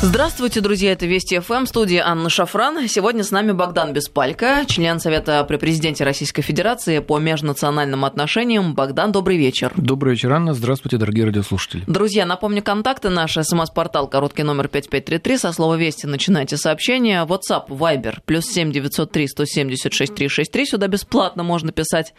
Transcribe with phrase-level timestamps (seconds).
[0.00, 2.86] Здравствуйте, друзья, это Вести ФМ, студия Анна Шафран.
[2.86, 8.76] Сегодня с нами Богдан Беспалько, член Совета при Президенте Российской Федерации по межнациональным отношениям.
[8.76, 9.72] Богдан, добрый вечер.
[9.76, 10.54] Добрый вечер, Анна.
[10.54, 11.82] Здравствуйте, дорогие радиослушатели.
[11.88, 13.42] Друзья, напомню, контакты наши.
[13.42, 15.36] СМС-портал, короткий номер 5533.
[15.36, 17.26] Со слова «Вести» начинайте сообщение.
[17.26, 20.64] WhatsApp, Viber, плюс 7 903 176 363.
[20.66, 22.14] Сюда бесплатно можно писать.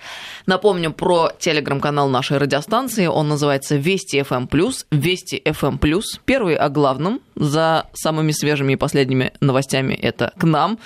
[0.46, 3.06] Напомню про телеграм-канал нашей радиостанции.
[3.06, 4.50] Он называется Вести ФМ+,
[4.92, 5.78] Вести ФМ+.
[6.26, 10.80] Первый о главном за самыми свежими и последними новостями это к нам.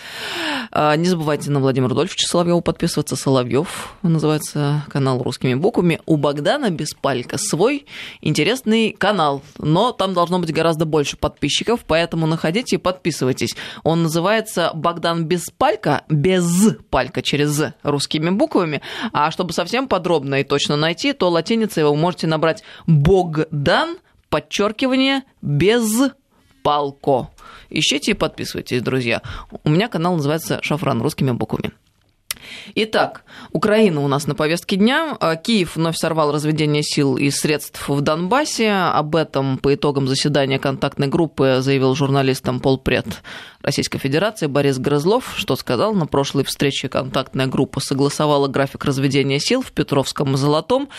[0.71, 3.15] А, не забывайте на Владимира Рудольфовича Соловьева подписываться.
[3.15, 5.99] Соловьев называется канал русскими буквами.
[6.05, 7.85] У Богдана Беспалько свой
[8.21, 13.55] интересный канал, но там должно быть гораздо больше подписчиков, поэтому находите и подписывайтесь.
[13.83, 18.81] Он называется Богдан Беспалько, без палька через «з» русскими буквами.
[19.11, 23.97] А чтобы совсем подробно и точно найти, то латиницей вы можете набрать Богдан,
[24.29, 26.11] подчеркивание, без
[26.63, 27.29] Палко.
[27.69, 29.21] Ищите и подписывайтесь, друзья.
[29.63, 31.71] У меня канал называется «Шафран» русскими буквами.
[32.75, 35.15] Итак, Украина у нас на повестке дня.
[35.19, 38.71] А, Киев вновь сорвал разведение сил и средств в Донбассе.
[38.71, 43.05] Об этом по итогам заседания контактной группы заявил журналистам полпред
[43.63, 49.61] Российской Федерации Борис Грызлов, что сказал, на прошлой встрече контактная группа согласовала график разведения сил
[49.61, 50.89] в Петровском и Золотом.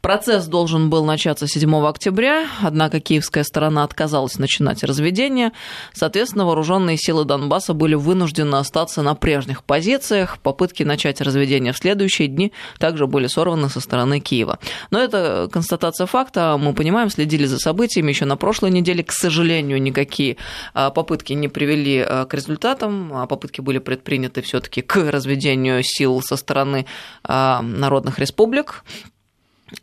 [0.00, 5.50] Процесс должен был начаться 7 октября, однако киевская сторона отказалась начинать разведение.
[5.94, 10.38] Соответственно, вооруженные силы Донбасса были вынуждены остаться на прежних позициях.
[10.38, 14.60] Попытки начать разведение в следующие дни также были сорваны со стороны Киева.
[14.92, 16.56] Но это констатация факта.
[16.56, 19.02] Мы понимаем, следили за событиями еще на прошлой неделе.
[19.02, 20.36] К сожалению, никакие
[20.72, 23.12] а, попытки не привели к результатам.
[23.14, 26.86] А попытки были предприняты все-таки к разведению сил со стороны
[27.26, 28.84] э, народных республик.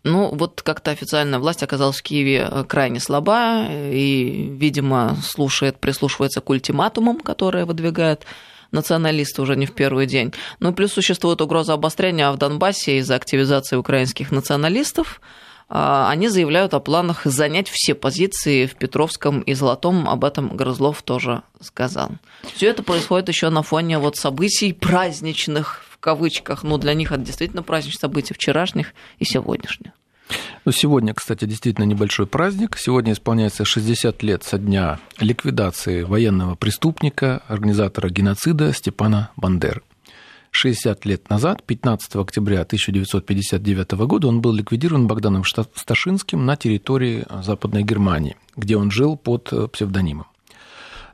[0.03, 6.41] Ну, вот как-то официальная власть оказалась в Киеве э, крайне слаба и, видимо, слушает, прислушивается
[6.41, 8.25] к ультиматумам, которые выдвигают
[8.71, 10.33] националисты уже не в первый день.
[10.59, 15.21] Ну, плюс существует угроза обострения в Донбассе из-за активизации украинских националистов.
[15.69, 20.09] А, они заявляют о планах занять все позиции в Петровском и Золотом.
[20.09, 22.11] Об этом Грызлов тоже сказал.
[22.55, 26.63] Все это происходит еще на фоне вот событий праздничных, в кавычках.
[26.63, 29.91] Ну, для них это действительно праздничные события вчерашних и сегодняшних.
[30.65, 32.77] Ну, сегодня, кстати, действительно небольшой праздник.
[32.77, 39.81] Сегодня исполняется 60 лет со дня ликвидации военного преступника, организатора геноцида Степана Бандеры.
[40.51, 47.83] 60 лет назад, 15 октября 1959 года, он был ликвидирован Богданом Сташинским на территории Западной
[47.83, 50.27] Германии, где он жил под э, псевдонимом.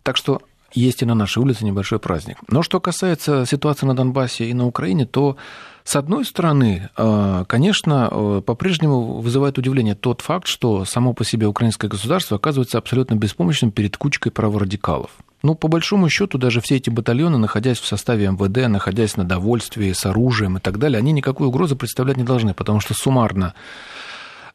[0.04, 0.42] Так что
[0.74, 2.38] есть и на нашей улице небольшой праздник.
[2.50, 5.38] Но что касается ситуации на Донбассе и на Украине, то
[5.84, 11.48] с одной стороны, э, конечно, э, по-прежнему вызывает удивление тот факт, что само по себе
[11.48, 15.12] украинское государство оказывается абсолютно беспомощным перед кучкой праворадикалов.
[15.46, 19.94] Ну, по большому счету, даже все эти батальоны, находясь в составе МВД, находясь на довольстве,
[19.94, 23.54] с оружием и так далее, они никакой угрозы представлять не должны, потому что суммарно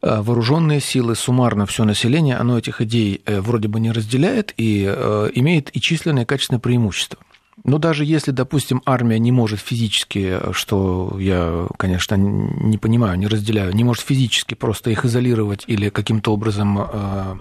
[0.03, 4.85] э, вооруженные силы, суммарно все население, оно этих идей э, вроде бы не разделяет и
[4.85, 7.21] э, имеет и численное и качественное преимущество.
[7.63, 13.73] Но даже если, допустим, армия не может физически, что я, конечно, не понимаю, не разделяю,
[13.77, 17.41] не может физически просто их изолировать или каким-то образом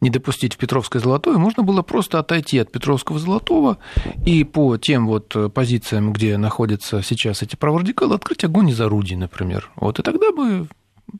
[0.00, 3.78] не допустить в Петровское Золотое, можно было просто отойти от Петровского Золотого
[4.24, 9.70] и по тем вот позициям, где находятся сейчас эти праворадикалы, открыть огонь из орудий, например.
[9.76, 10.68] Вот, и тогда бы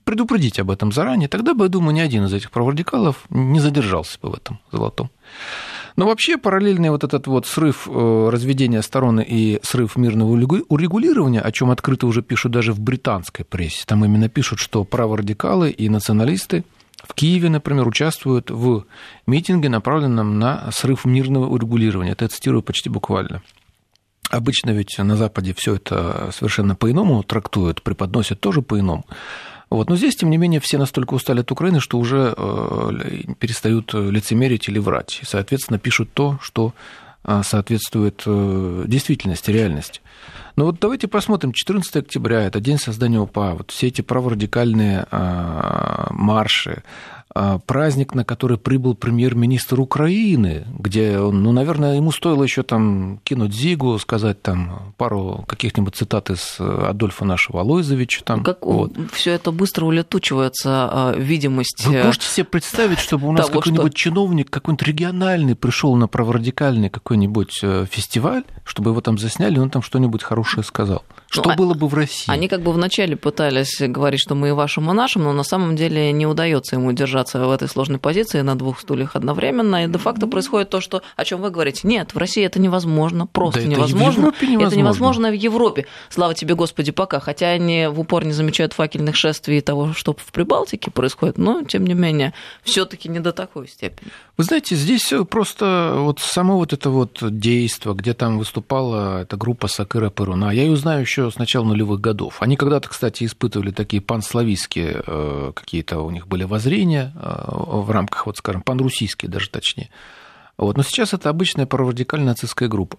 [0.04, 4.18] предупредить об этом заранее, тогда бы, я думаю, ни один из этих праворадикалов не задержался
[4.20, 5.10] бы в этом золотом.
[5.96, 11.52] Но вообще параллельный вот этот вот срыв э, разведения сторон и срыв мирного урегулирования, о
[11.52, 16.64] чем открыто уже пишут даже в британской прессе, там именно пишут, что праворадикалы и националисты
[17.06, 18.84] в Киеве, например, участвуют в
[19.26, 22.12] митинге, направленном на срыв мирного урегулирования.
[22.12, 23.42] Это я цитирую почти буквально.
[24.30, 29.06] Обычно ведь на Западе все это совершенно по-иному трактуют, преподносят тоже по-иному.
[29.70, 29.88] Вот.
[29.88, 34.68] Но здесь, тем не менее, все настолько устали от Украины, что уже э, перестают лицемерить
[34.68, 35.20] или врать.
[35.22, 36.72] И, соответственно, пишут то, что
[37.42, 40.00] соответствует э, действительности, реальности.
[40.56, 45.06] Но вот давайте посмотрим, 14 октября, это день создания УПА, вот все эти праворадикальные
[46.10, 47.15] марши, а,
[47.66, 53.98] праздник, на который прибыл премьер-министр Украины, где, ну, наверное, ему стоило еще там кинуть Зигу,
[53.98, 58.22] сказать там пару каких-нибудь цитат из Адольфа нашего Алойзовича.
[58.24, 58.92] Там, как вот.
[59.12, 61.84] все это быстро улетучивается, а, видимость...
[61.86, 64.10] Вы можете себе представить, чтобы у нас какой-нибудь что...
[64.10, 69.70] чиновник, какой-нибудь региональный пришел на праворадикальный какой-нибудь э, фестиваль, чтобы его там засняли, и он
[69.70, 71.04] там что-нибудь хорошее сказал?
[71.28, 72.30] Что ну, а было бы в России?
[72.30, 75.76] Они как бы вначале пытались говорить, что мы и вашим, и нашим, но на самом
[75.76, 79.84] деле не удается ему держаться в этой сложной позиции на двух стульях одновременно.
[79.84, 81.80] И де-факто происходит то, что, о чем вы говорите.
[81.84, 84.28] Нет, в России это невозможно, просто да невозможно.
[84.28, 84.66] Это, невозможно.
[84.66, 85.86] это невозможно в Европе.
[86.08, 87.20] Слава тебе, Господи, пока.
[87.20, 91.62] Хотя они в упор не замечают факельных шествий и того, что в Прибалтике происходит, но,
[91.62, 94.10] тем не менее, все таки не до такой степени.
[94.36, 99.66] Вы знаете, здесь просто вот само вот это вот действо, где там выступала эта группа
[99.68, 102.36] Сакыра Перуна, я ее знаю еще с начала нулевых годов.
[102.40, 108.26] Они когда-то, кстати, испытывали такие панславистские э, какие-то у них были воззрения э, в рамках,
[108.26, 109.90] вот скажем, панрусийские даже точнее.
[110.56, 110.76] Вот.
[110.76, 112.98] Но сейчас это обычная праворадикальная нацистская группа.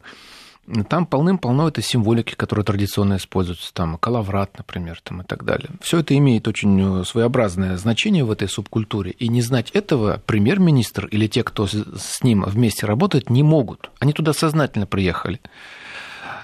[0.89, 5.69] Там полным-полно это символики, которые традиционно используются, там калаврат, например, там, и так далее.
[5.79, 11.05] Все это имеет очень э, своеобразное значение в этой субкультуре, и не знать этого премьер-министр
[11.05, 13.91] или те, кто с ним вместе работает, не могут.
[13.99, 15.39] Они туда сознательно приехали.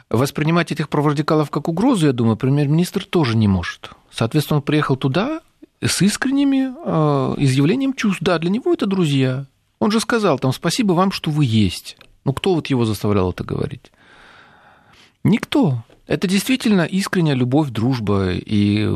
[0.09, 3.89] Воспринимать этих праворадикалов как угрозу, я думаю, премьер-министр тоже не может.
[4.09, 5.41] Соответственно, он приехал туда
[5.85, 8.21] с искренними э, изъявлением чувств.
[8.21, 9.45] Да, для него это друзья.
[9.79, 11.97] Он же сказал там спасибо вам, что вы есть.
[12.25, 13.91] Ну, кто вот его заставлял это говорить?
[15.23, 15.83] Никто.
[16.07, 18.89] Это действительно искренняя любовь, дружба и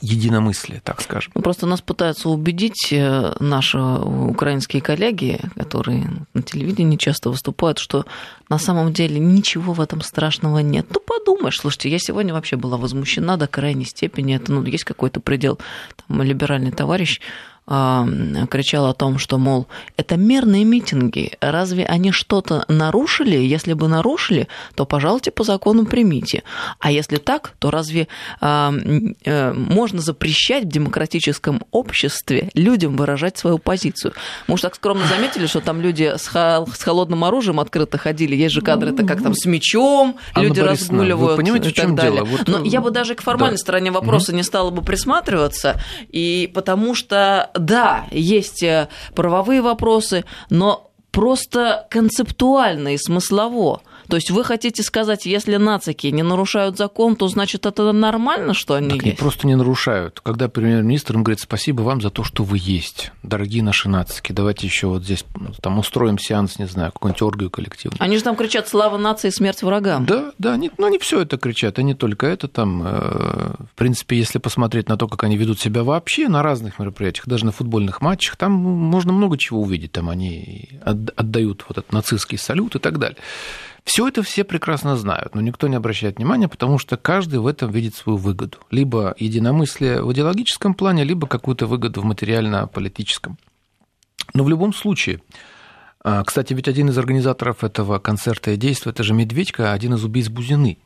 [0.00, 1.32] единомыслие, так скажем.
[1.34, 8.04] Ну, просто нас пытаются убедить э, наши украинские коллеги, которые на телевидении часто выступают, что
[8.48, 10.86] на самом деле ничего в этом страшного нет.
[10.90, 14.36] Ну, подумаешь, слушайте, я сегодня вообще была возмущена до крайней степени.
[14.36, 15.58] Это, ну, есть какой-то предел.
[16.06, 17.20] Там, либеральный товарищ
[17.68, 19.66] кричал о том, что, мол,
[19.96, 23.36] это мирные митинги, разве они что-то нарушили?
[23.36, 26.44] Если бы нарушили, то, пожалуйте, по закону примите.
[26.78, 28.08] А если так, то разве
[28.40, 34.14] э, можно запрещать в демократическом обществе людям выражать свою позицию?
[34.46, 38.34] Мы уж так скромно заметили, что там люди с, холодным оружием открыто ходили.
[38.34, 41.30] Есть же кадры, это как там с мечом Анна люди Борисовна, разгуливают.
[41.32, 42.24] Вы понимаете, и так далее.
[42.24, 42.24] дело?
[42.24, 43.62] Вот, Но я бы даже к формальной да.
[43.62, 44.38] стороне вопроса угу.
[44.38, 45.78] не стала бы присматриваться,
[46.08, 53.82] и потому что да, есть э, правовые вопросы, но просто концептуально и смыслово.
[54.08, 58.74] То есть вы хотите сказать, если нацики не нарушают закон, то значит это нормально, что
[58.74, 59.06] они так есть?
[59.06, 60.20] Они просто не нарушают.
[60.20, 64.66] Когда премьер-министр им говорит, спасибо вам за то, что вы есть, дорогие наши нацики, давайте
[64.66, 68.02] еще вот здесь ну, там устроим сеанс, не знаю, какую-нибудь оргию коллективную.
[68.02, 70.06] Они же там кричат «Слава нации, смерть врагам».
[70.06, 74.16] Да, да, они, ну не все это кричат, они только это там, э, в принципе,
[74.16, 78.00] если посмотреть на то, как они ведут себя вообще на разных мероприятиях, даже на футбольных
[78.00, 82.98] матчах, там можно много чего увидеть, там они отдают вот этот нацистский салют и так
[82.98, 83.18] далее.
[83.88, 87.70] Все это все прекрасно знают, но никто не обращает внимания, потому что каждый в этом
[87.70, 88.58] видит свою выгоду.
[88.70, 93.38] Либо единомыслие в идеологическом плане, либо какую-то выгоду в материально-политическом.
[94.34, 95.22] Но в любом случае,
[96.04, 100.04] а, кстати, ведь один из организаторов этого концерта и действия, это же Медведька, один из
[100.04, 100.76] убийц Бузины.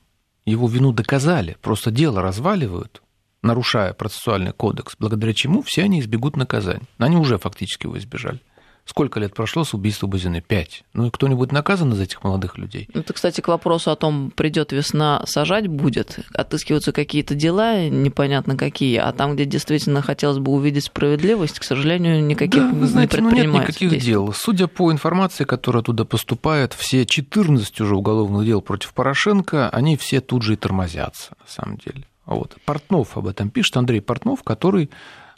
[0.46, 3.02] Его вину доказали, просто дело разваливают,
[3.42, 6.86] нарушая процессуальный кодекс, благодаря чему все они избегут наказания.
[6.98, 8.38] Они уже фактически его избежали.
[8.84, 10.40] Сколько лет прошло с убийства Бузины?
[10.40, 10.82] Пять.
[10.92, 12.88] Ну и кто-нибудь наказан из этих молодых людей?
[12.92, 16.18] Это, кстати, к вопросу о том, придет весна, сажать будет.
[16.34, 22.24] Отыскиваются какие-то дела, непонятно какие, а там, где действительно хотелось бы увидеть справедливость, к сожалению,
[22.24, 23.22] никаких да, вы знаете, не.
[23.22, 24.12] Ну, нет никаких действий.
[24.12, 24.32] дел.
[24.32, 30.20] Судя по информации, которая туда поступает, все 14 уже уголовных дел против Порошенко, они все
[30.20, 32.04] тут же и тормозятся, на самом деле.
[32.26, 32.56] Вот.
[32.64, 34.90] Портнов об этом пишет, Андрей Портнов, который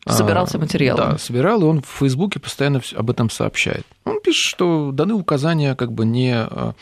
[0.06, 0.96] Собирался материал.
[0.96, 3.86] Да, собирал, и он в Фейсбуке постоянно об этом сообщает.
[4.04, 6.74] Он пишет, что даны указания как бы не а,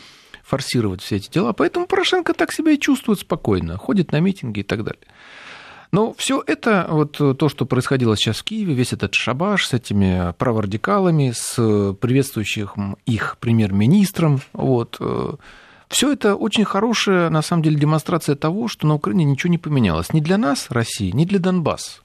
[0.42, 4.64] форсировать все эти дела, поэтому Порошенко так себя и чувствует спокойно, ходит на митинги и
[4.64, 5.02] так далее.
[5.92, 10.32] Но все это, вот то, что происходило сейчас в Киеве, весь этот шабаш с этими
[10.38, 11.54] праворадикалами, с
[12.00, 15.34] приветствующим их премьер-министром, вот, э,
[15.88, 20.14] все это очень хорошая, на самом деле, демонстрация того, что на Украине ничего не поменялось.
[20.14, 22.01] Ни для нас, России, ни для Донбасса.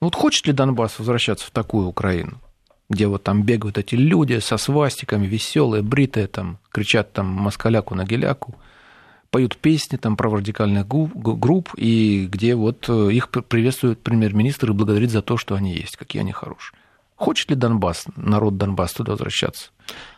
[0.00, 2.40] Вот хочет ли Донбасс возвращаться в такую Украину,
[2.88, 8.04] где вот там бегают эти люди со свастиками, веселые, бритые, там, кричат там москаляку на
[8.04, 8.54] геляку,
[9.30, 15.10] поют песни там про радикальных групп, и где вот э, их приветствует премьер-министр и благодарит
[15.10, 16.78] за то, что они есть, какие они хорошие.
[17.16, 19.70] Хочет ли Донбасс, народ Донбасса туда возвращаться?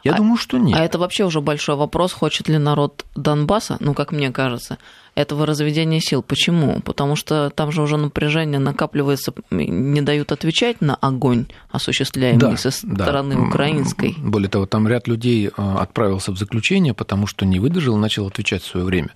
[0.03, 0.79] Я а, думаю, что нет.
[0.79, 4.79] А это вообще уже большой вопрос, хочет ли народ Донбасса, ну, как мне кажется,
[5.15, 6.23] этого разведения сил.
[6.23, 6.81] Почему?
[6.81, 12.71] Потому что там же уже напряжение накапливается, не дают отвечать на огонь, осуществляемый да, со
[12.71, 13.43] стороны да.
[13.43, 14.15] украинской.
[14.19, 18.63] Более того, там ряд людей э, отправился в заключение, потому что не выдержал начал отвечать
[18.63, 19.11] в свое время.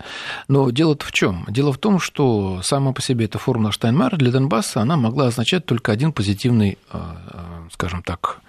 [0.49, 1.47] Но дело в чем?
[1.49, 5.65] Дело в том, что сама по себе эта формула Штайнмайера для Донбасса, она могла означать
[5.65, 7.39] только один позитивный, э, э,
[7.73, 8.41] скажем так,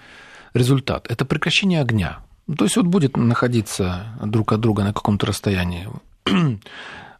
[0.58, 1.10] результат.
[1.10, 2.20] Это прекращение огня.
[2.58, 5.90] То есть вот будет находиться друг от друга на каком-то расстоянии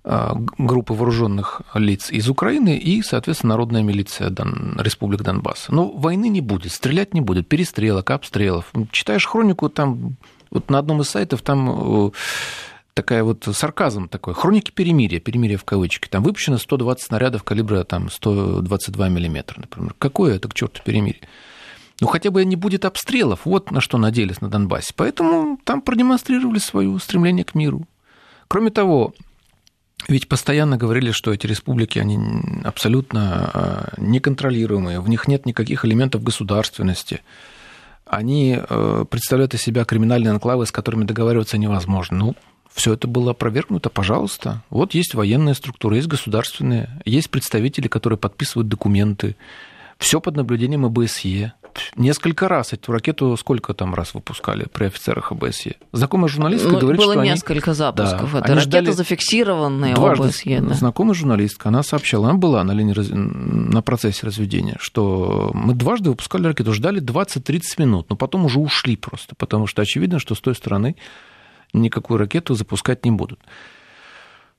[0.04, 4.80] а, группы вооруженных лиц из Украины и, соответственно, народная милиция Дон...
[4.80, 5.68] Республик Донбасс.
[5.70, 8.72] Но войны не будет, стрелять не будет, перестрелок, обстрелов.
[8.92, 10.16] Читаешь хронику, там
[10.50, 12.12] вот на одном из сайтов там э,
[12.94, 18.10] такая вот сарказм такой, хроники перемирия, перемирия в кавычки, там выпущено 120 снарядов калибра там
[18.10, 19.94] 122 миллиметра, например.
[20.00, 21.22] Какое это к черту перемирие?
[22.00, 24.94] Ну, хотя бы не будет обстрелов, вот на что надеялись на Донбассе.
[24.96, 27.88] Поэтому там продемонстрировали свое стремление к миру.
[28.48, 29.14] Кроме того,
[30.08, 32.20] ведь постоянно говорили, что эти республики, они
[32.64, 37.22] абсолютно а, неконтролируемые, в них нет никаких элементов государственности.
[38.06, 42.18] Они э, представляют из себя криминальные анклавы, с которыми договариваться невозможно.
[42.18, 42.36] Ну,
[42.74, 44.64] все это было опровергнуто, пожалуйста.
[44.70, 49.36] Вот есть военные структуры, есть государственные, есть представители, которые подписывают документы.
[49.98, 51.54] Все под наблюдением ОБСЕ
[51.96, 55.76] несколько раз эту ракету сколько там раз выпускали при офицерах ОБСЕ?
[55.92, 57.78] Знакомая журналистка ну, говорит, было что несколько они...
[57.78, 58.32] запусков.
[58.34, 60.26] Да, Это ракета зафиксированная дважды.
[60.26, 60.62] ОБСЕ.
[60.62, 60.74] Да.
[60.74, 63.08] Знакомая журналистка, она сообщала, она была на, линии раз...
[63.12, 68.96] на процессе разведения, что мы дважды выпускали ракету, ждали 20-30 минут, но потом уже ушли
[68.96, 70.96] просто, потому что очевидно, что с той стороны
[71.74, 73.40] никакую ракету запускать не будут.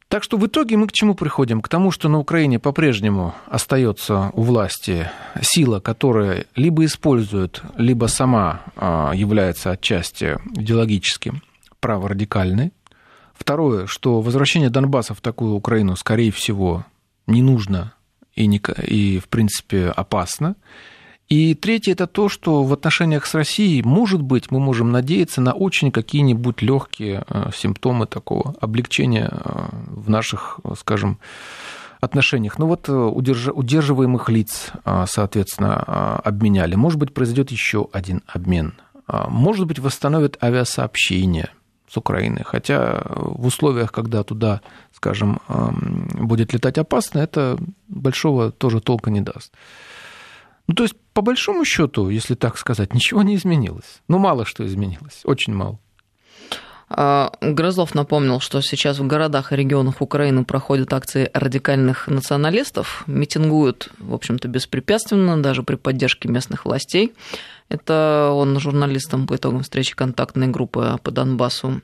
[0.08, 1.60] Так что в итоге мы к чему приходим?
[1.60, 5.10] К тому, что на Украине по-прежнему остается у власти
[5.42, 11.34] сила, которая либо использует, либо сама а, является отчасти идеологически
[11.80, 12.72] праворадикальной.
[13.34, 16.86] Второе, что возвращение Донбасса в такую Украину, скорее всего,
[17.26, 17.92] не нужно
[18.34, 20.56] и, не, и в принципе, опасно.
[21.28, 25.52] И третье это то, что в отношениях с Россией, может быть, мы можем надеяться на
[25.52, 31.18] очень какие-нибудь легкие э, симптомы такого облегчения э, в наших, скажем,
[32.00, 32.58] отношениях.
[32.58, 34.72] Ну вот э, удерживаемых лиц,
[35.06, 36.76] соответственно, обменяли.
[36.76, 38.74] Может быть, произойдет еще один обмен.
[39.06, 41.50] Может быть, восстановят авиасообщение
[41.90, 42.42] с Украины.
[42.44, 44.60] Хотя в условиях, когда туда,
[44.94, 45.40] скажем,
[46.12, 47.58] будет летать опасно, это
[47.88, 49.52] большого тоже толка не даст.
[50.68, 54.02] Ну, то есть, по большому счету, если так сказать, ничего не изменилось.
[54.06, 55.78] Ну, мало что изменилось, очень мало.
[56.90, 63.90] А, Грызлов напомнил, что сейчас в городах и регионах Украины проходят акции радикальных националистов, митингуют,
[63.98, 67.12] в общем-то, беспрепятственно, даже при поддержке местных властей.
[67.68, 71.82] Это он журналистам по итогам встречи контактной группы по Донбассу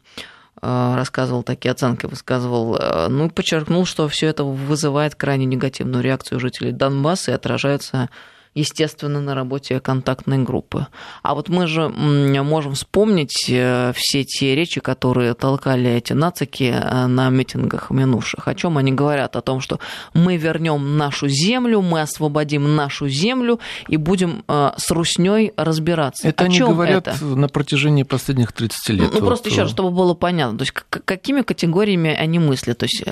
[0.62, 6.02] а, рассказывал такие оценки, высказывал, а, ну и подчеркнул, что все это вызывает крайне негативную
[6.02, 8.08] реакцию жителей Донбасса и отражается
[8.54, 10.86] естественно, на работе контактной группы.
[11.22, 17.06] А вот мы же можем вспомнить э, все те речи, которые толкали эти нацики э,
[17.06, 18.46] на митингах минувших.
[18.48, 19.36] О чем они говорят?
[19.36, 19.80] О том, что
[20.12, 23.58] мы вернем нашу землю, мы освободим нашу землю
[23.88, 26.28] и будем э, с русней разбираться.
[26.28, 27.24] Это о они говорят это?
[27.24, 29.10] на протяжении последних 30 лет.
[29.12, 29.26] Ну, вот.
[29.26, 32.78] просто еще, чтобы было понятно, то есть какими категориями они мыслят.
[32.78, 33.02] То есть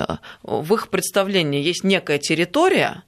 [0.42, 3.02] в их представлении есть некая территория,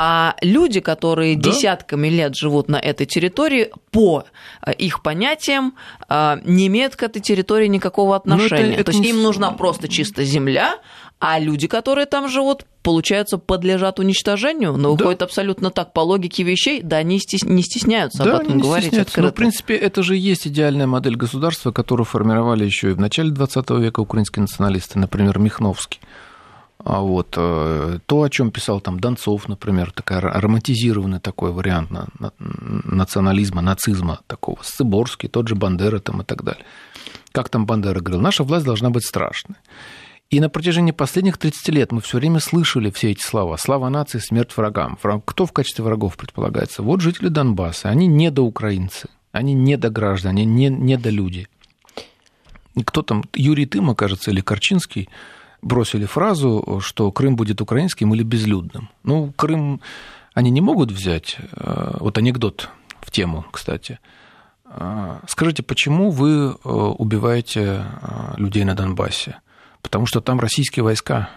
[0.00, 1.50] а люди, которые да?
[1.50, 4.22] десятками лет живут на этой территории, по
[4.64, 5.74] э, их понятиям,
[6.08, 8.74] э, не имеют к этой территории никакого отношения.
[8.74, 9.10] Это, это То есть не...
[9.10, 10.76] им нужна просто чисто земля,
[11.18, 15.02] а люди, которые там живут, получается, подлежат уничтожению, но да.
[15.02, 19.10] выходит абсолютно так по логике вещей, да, они не стесняются да, об этом говорить стесняются.
[19.10, 19.26] открыто.
[19.26, 23.32] Но, в принципе, это же есть идеальная модель государства, которую формировали еще и в начале
[23.32, 26.00] 20 века украинские националисты, например, Михновский.
[26.84, 31.90] А вот э, то, о чем писал там Донцов, например, такая романтизированный такой вариант
[32.38, 36.64] национализма, нацизма такого, Сыборский, тот же Бандера там и так далее.
[37.32, 39.56] Как там Бандера говорил, наша власть должна быть страшной.
[40.30, 43.56] И на протяжении последних 30 лет мы все время слышали все эти слова.
[43.56, 44.98] Слава нации, смерть врагам.
[45.24, 46.82] Кто в качестве врагов предполагается?
[46.82, 47.88] Вот жители Донбасса.
[47.88, 51.48] Они недоукраинцы, они недограждане, они не, недолюди.
[52.84, 55.08] Кто там, Юрий Тыма, кажется, или Корчинский,
[55.62, 58.88] бросили фразу, что Крым будет украинским или безлюдным.
[59.04, 59.80] Ну, Крым
[60.34, 61.36] они не могут взять.
[61.52, 63.98] Э, вот анекдот в тему, кстати.
[64.66, 67.84] Э, скажите, почему вы э, убиваете
[68.36, 69.40] людей на Донбассе?
[69.82, 71.30] Потому что там российские войска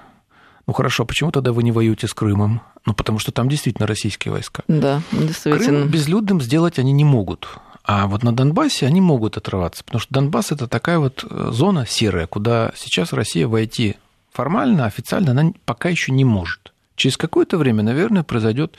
[0.68, 2.62] Ну хорошо, а почему тогда вы не воюете с Крымом?
[2.86, 4.64] Ну потому что там действительно российские войска.
[4.68, 5.66] Да, действительно.
[5.66, 7.48] Крым безлюдным сделать они не могут.
[7.84, 11.86] А вот на Донбассе они могут отрываться, потому что Донбасс это такая вот э, зона
[11.88, 13.98] серая, куда сейчас Россия войти
[14.32, 16.74] формально, официально она пока еще не может.
[16.96, 18.78] Через какое-то время, наверное, произойдет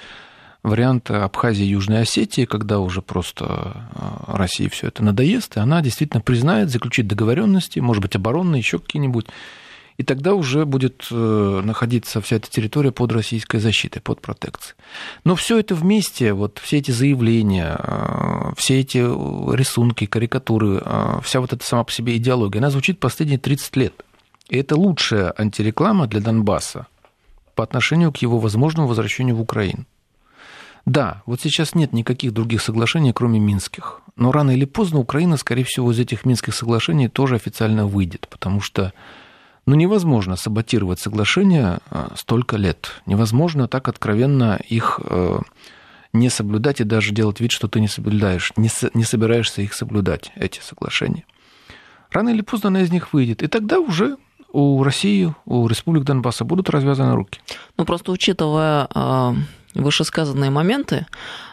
[0.62, 5.82] вариант Абхазии и Южной Осетии, когда уже просто э, России все это надоест, и она
[5.82, 9.26] действительно признает, заключит договоренности, может быть, оборонные, еще какие-нибудь,
[9.96, 14.76] и тогда уже будет э, находиться вся эта территория под российской защитой, под протекцией.
[15.24, 20.82] Но все это вместе, вот все эти заявления, э, все эти рисунки, карикатуры,
[21.22, 23.94] вся вот эта сама по себе идеология, она звучит последние 30 лет.
[24.48, 26.86] И это лучшая антиреклама для Донбасса
[27.54, 29.84] по отношению к его возможному возвращению в Украину.
[30.84, 34.00] Да, вот сейчас нет никаких других соглашений, кроме минских.
[34.16, 38.60] Но рано или поздно Украина, скорее всего, из этих минских соглашений тоже официально выйдет, потому
[38.60, 38.92] что
[39.64, 43.00] ну, невозможно саботировать соглашения э, столько лет.
[43.06, 45.38] Невозможно так откровенно их э,
[46.12, 50.32] не соблюдать и даже делать вид, что ты не соблюдаешь, не, не собираешься их соблюдать,
[50.34, 51.24] эти соглашения.
[52.10, 53.42] Рано или поздно она из них выйдет.
[53.42, 54.16] И тогда уже
[54.52, 57.40] у России, у республик Донбасса будут развязаны руки.
[57.76, 59.34] Ну, просто учитывая э,
[59.74, 61.06] вышесказанные моменты,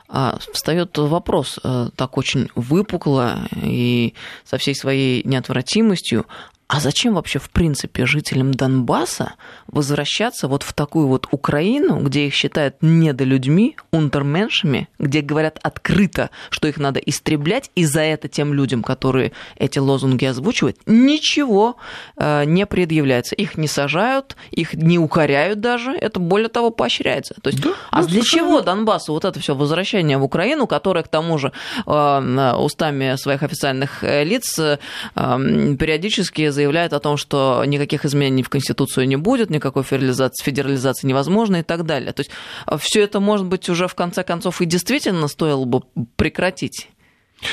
[0.09, 4.13] э, встает вопрос э, так очень выпукло и
[4.43, 6.25] со всей своей неотвратимостью,
[6.69, 9.33] а зачем вообще, в принципе, жителям Донбасса
[9.65, 16.67] возвращаться вот в такую вот Украину, где их считают недолюдьми, унтерменшами, где говорят открыто, что
[16.67, 21.75] их надо истреблять, и за это тем людям, которые эти лозунги озвучивают, ничего
[22.17, 23.33] э, не предъявляется.
[23.33, 27.33] Их не сажают, их не укоряют даже, это более того поощряется.
[27.41, 31.07] То есть, да, а для чего Донбассу вот это все возвращение в Украину, которое к
[31.07, 31.51] тому же
[31.87, 34.77] э, устами своих официальных э, лиц э,
[35.15, 41.57] периодически заявляет о том, что никаких изменений в Конституцию не будет, никакой федерализации, федерализации невозможно
[41.57, 42.11] и так далее.
[42.11, 42.31] То есть
[42.65, 45.83] а, все это, может быть, уже в конце концов и действительно стоило бы
[46.17, 46.89] прекратить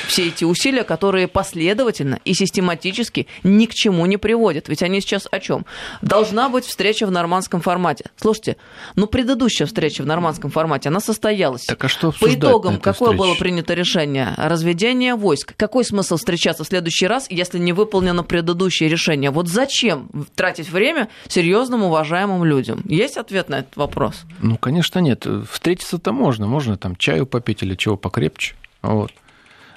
[0.07, 4.69] все эти усилия, которые последовательно и систематически ни к чему не приводят.
[4.69, 5.66] Ведь они сейчас о чем?
[6.02, 8.07] Должна быть встреча в нормандском формате.
[8.16, 8.57] Слушайте,
[8.95, 11.64] ну предыдущая встреча в нормандском формате, она состоялась.
[11.64, 13.16] Так а что По итогам, какое встрече?
[13.16, 14.35] было принято решение?
[14.37, 15.55] Разведение войск.
[15.57, 19.31] Какой смысл встречаться в следующий раз, если не выполнено предыдущее решение?
[19.31, 22.83] Вот зачем тратить время серьезным, уважаемым людям?
[22.87, 24.25] Есть ответ на этот вопрос?
[24.40, 25.26] Ну, конечно, нет.
[25.50, 26.47] Встретиться-то можно.
[26.47, 28.55] Можно там чаю попить или чего покрепче.
[28.83, 29.12] Вот.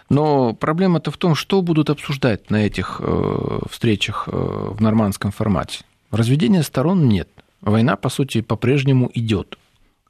[0.09, 5.81] Но проблема-то в том, что будут обсуждать на этих э, встречах э, в нормандском формате.
[6.11, 7.29] Разведения сторон нет.
[7.61, 9.57] Война, по сути, по-прежнему идет.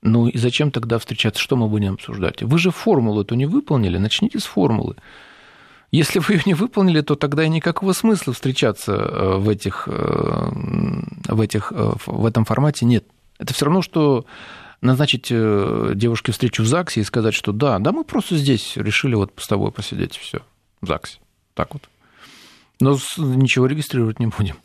[0.01, 1.41] Ну и зачем тогда встречаться?
[1.41, 2.41] Что мы будем обсуждать?
[2.41, 4.95] Вы же формулу эту не выполнили, начните с формулы.
[5.91, 11.41] Если вы ее не выполнили, то тогда и никакого смысла встречаться э, в, этих, в,
[11.41, 13.03] этих, в этом формате нет.
[13.37, 14.25] Это все равно, что
[14.81, 19.15] назначить э, девушке встречу в ЗАГСе и сказать, что да, да, мы просто здесь решили
[19.15, 20.41] вот с тобой посидеть, все
[20.81, 21.19] в ЗАГСе.
[21.53, 21.89] Так вот.
[22.79, 24.55] Но ничего регистрировать не будем.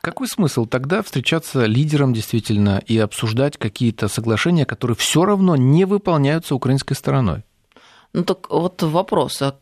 [0.00, 6.54] Какой смысл тогда встречаться лидером действительно и обсуждать какие-то соглашения, которые все равно не выполняются
[6.54, 7.42] украинской стороной?
[8.12, 9.56] Ну так вот вопрос, а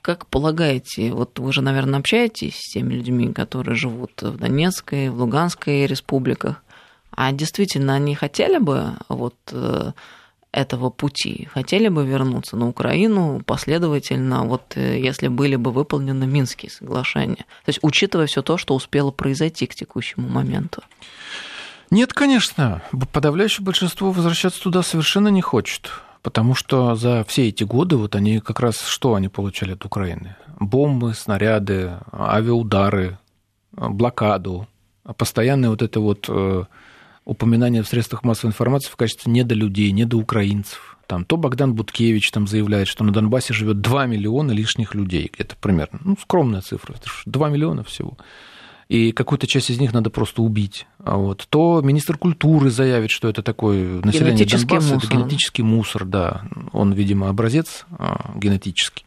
[0.00, 5.20] как полагаете, вот вы же, наверное, общаетесь с теми людьми, которые живут в Донецкой, в
[5.20, 6.62] Луганской республиках,
[7.10, 9.92] а действительно, они хотели бы вот э,
[10.52, 16.70] этого пути, хотели бы вернуться на Украину последовательно, вот э, если были бы выполнены Минские
[16.70, 17.44] соглашения.
[17.64, 20.82] То есть учитывая все то, что успело произойти к текущему моменту.
[21.90, 22.82] Нет, конечно.
[23.12, 25.90] Подавляющее большинство возвращаться туда совершенно не хочет.
[26.22, 30.34] Потому что за все эти годы вот они как раз что они получали от Украины?
[30.58, 33.18] Бомбы, снаряды, авиаудары,
[33.70, 34.66] блокаду,
[35.16, 36.28] постоянное вот это вот
[37.26, 40.96] упоминания в средствах массовой информации в качестве недолюдей, недоукраинцев.
[41.06, 45.30] Там, то Богдан Буткевич там заявляет, что на Донбассе живет 2 миллиона лишних людей.
[45.36, 46.94] Это примерно, ну, скромная цифра,
[47.26, 48.16] 2 миллиона всего.
[48.88, 50.86] И какую-то часть из них надо просто убить.
[50.98, 51.46] А вот.
[51.48, 54.96] То министр культуры заявит, что это такое население Донбасса, мусор.
[54.96, 56.44] это генетический мусор, да.
[56.72, 59.04] Он, видимо, образец а, генетический.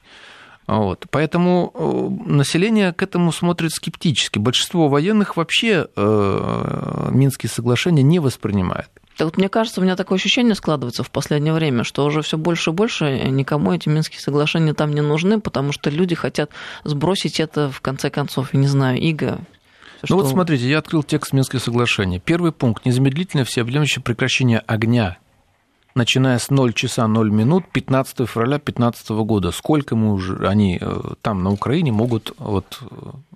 [0.69, 1.07] Вот.
[1.09, 4.37] Поэтому э, население к этому смотрит скептически.
[4.37, 8.87] Большинство военных вообще э, Минские соглашения не воспринимает.
[9.17, 12.37] Так вот, мне кажется, у меня такое ощущение складывается в последнее время, что уже все
[12.37, 16.51] больше и больше никому эти Минские соглашения там не нужны, потому что люди хотят
[16.83, 19.39] сбросить это в конце концов, я не знаю, иго.
[20.03, 20.15] ну что...
[20.17, 22.19] вот смотрите, я открыл текст Минских соглашений.
[22.19, 25.17] Первый пункт– незамедлительное всеобъемлющее прекращение огня
[25.95, 29.51] начиная с 0 часа 0 минут 15 февраля 2015 года.
[29.51, 32.81] Сколько мы уже, они э, там на Украине могут вот,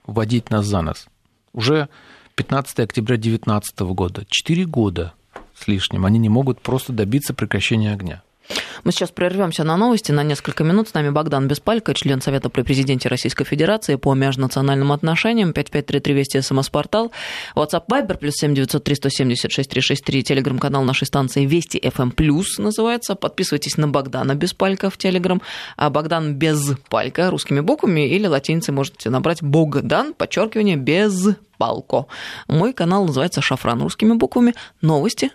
[0.06, 1.08] вводить нас за нас?
[1.54, 1.89] Уже
[2.36, 4.26] 15 октября 2019 года.
[4.28, 5.13] Четыре года
[5.56, 8.24] с лишним они не могут просто добиться прекращения огня.
[8.84, 10.89] Мы сейчас прервемся на новости на несколько минут.
[10.89, 15.53] С нами Богдан Беспалько, член Совета при президенте Российской Федерации по межнациональным отношениям.
[15.53, 17.12] 5533 Вести СМС-портал.
[17.56, 20.23] WhatsApp Viber плюс 7903 176 363.
[20.23, 23.15] Телеграм-канал нашей станции Вести FM плюс называется.
[23.15, 25.41] Подписывайтесь на Богдана Беспалько в Телеграм.
[25.77, 26.73] А Богдан без
[27.29, 31.29] русскими буквами или латиницей можете набрать Богдан, подчеркивание, без.
[32.49, 34.53] Мой канал называется Шафран русскими буквами.
[34.82, 35.32] Новости.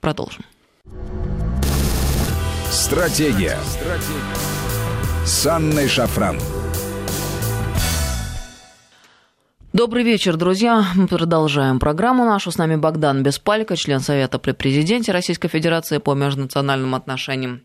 [0.00, 0.44] Продолжим.
[2.70, 3.58] Стратегия.
[3.64, 5.24] Стратегия.
[5.24, 6.38] С Анной Шафран.
[9.72, 10.84] Добрый вечер, друзья.
[10.94, 12.50] Мы продолжаем программу нашу.
[12.50, 17.62] С нами Богдан Беспалько, член Совета при президенте Российской Федерации по межнациональным отношениям.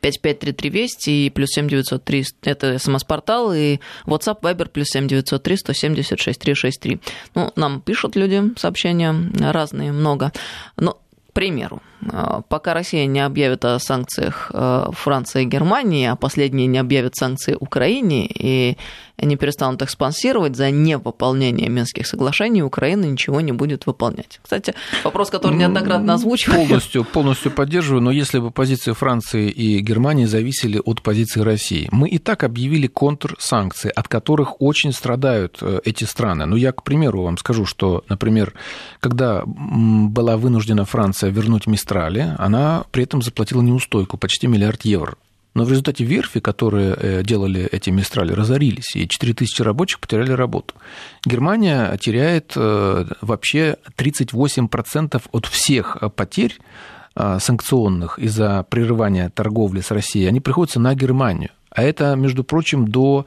[0.00, 7.00] 5533 Вести и плюс 7903 это смс-портал и WhatsApp Viber плюс 7903 176 363.
[7.34, 10.32] Ну, нам пишут люди сообщения разные, много.
[10.76, 11.00] Но
[11.36, 11.95] примеру, а,
[12.48, 17.56] пока Россия не объявит о санкциях а, Франции и Германии, а последние не объявят санкции
[17.58, 18.76] Украине и
[19.18, 24.40] не перестанут их спонсировать за невыполнение Минских соглашений, Украина ничего не будет выполнять.
[24.42, 26.66] Кстати, вопрос, который неоднократно озвучивали.
[26.66, 31.88] Полностью, полностью поддерживаю, но если бы позиции Франции и Германии зависели от позиции России.
[31.92, 36.46] Мы и так объявили контрсанкции, от которых очень страдают э, эти страны.
[36.46, 38.52] Ну, я, к примеру, вам скажу, что, например,
[39.00, 45.14] когда была вынуждена Франция вернуть Мистрали, она при этом заплатила неустойку, почти миллиард евро.
[45.54, 50.32] Но в результате верфи, которые э, делали эти Мистрали, разорились, и 4 тысячи рабочих потеряли
[50.32, 50.74] работу.
[51.24, 56.58] Германия теряет э, вообще 38% от всех потерь
[57.14, 61.50] э, санкционных из-за прерывания торговли с Россией, они приходятся на Германию.
[61.70, 63.26] А это, между прочим, до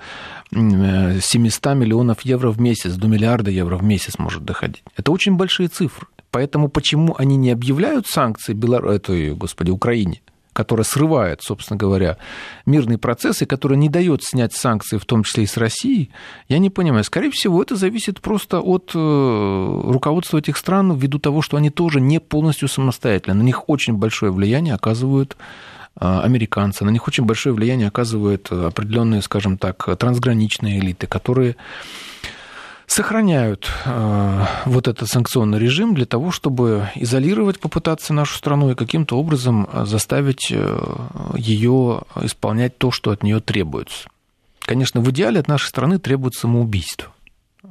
[0.52, 4.84] 700 миллионов евро в месяц, до миллиарда евро в месяц может доходить.
[4.98, 6.08] Это очень большие цифры.
[6.32, 8.88] Поэтому почему они не объявляют санкции Белор...
[8.88, 10.22] этой, господи, Украине,
[10.54, 12.18] которая срывает, собственно говоря,
[12.66, 16.12] мирный процесс и которая не дает снять санкции, в том числе и с Россией,
[16.48, 17.04] я не понимаю.
[17.04, 22.02] Скорее всего, это зависит просто от э, руководства этих стран ввиду того, что они тоже
[22.02, 23.36] не полностью самостоятельны.
[23.36, 25.38] На них очень большое влияние оказывают
[25.96, 31.56] э, американцы, на них очень большое влияние оказывают определенные, скажем так, трансграничные элиты, которые
[32.90, 39.18] сохраняют э, вот этот санкционный режим для того, чтобы изолировать, попытаться нашу страну и каким-то
[39.18, 40.96] образом э, заставить э,
[41.36, 44.10] ее исполнять то, что от нее требуется.
[44.62, 47.12] Конечно, в идеале от нашей страны требуется самоубийство.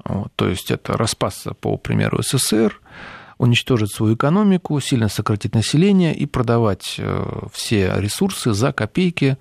[0.04, 2.80] Вот, то есть это распасться по примеру СССР,
[3.38, 7.00] уничтожить свою экономику, сильно сократить население и продавать
[7.52, 9.36] все ресурсы за копейки.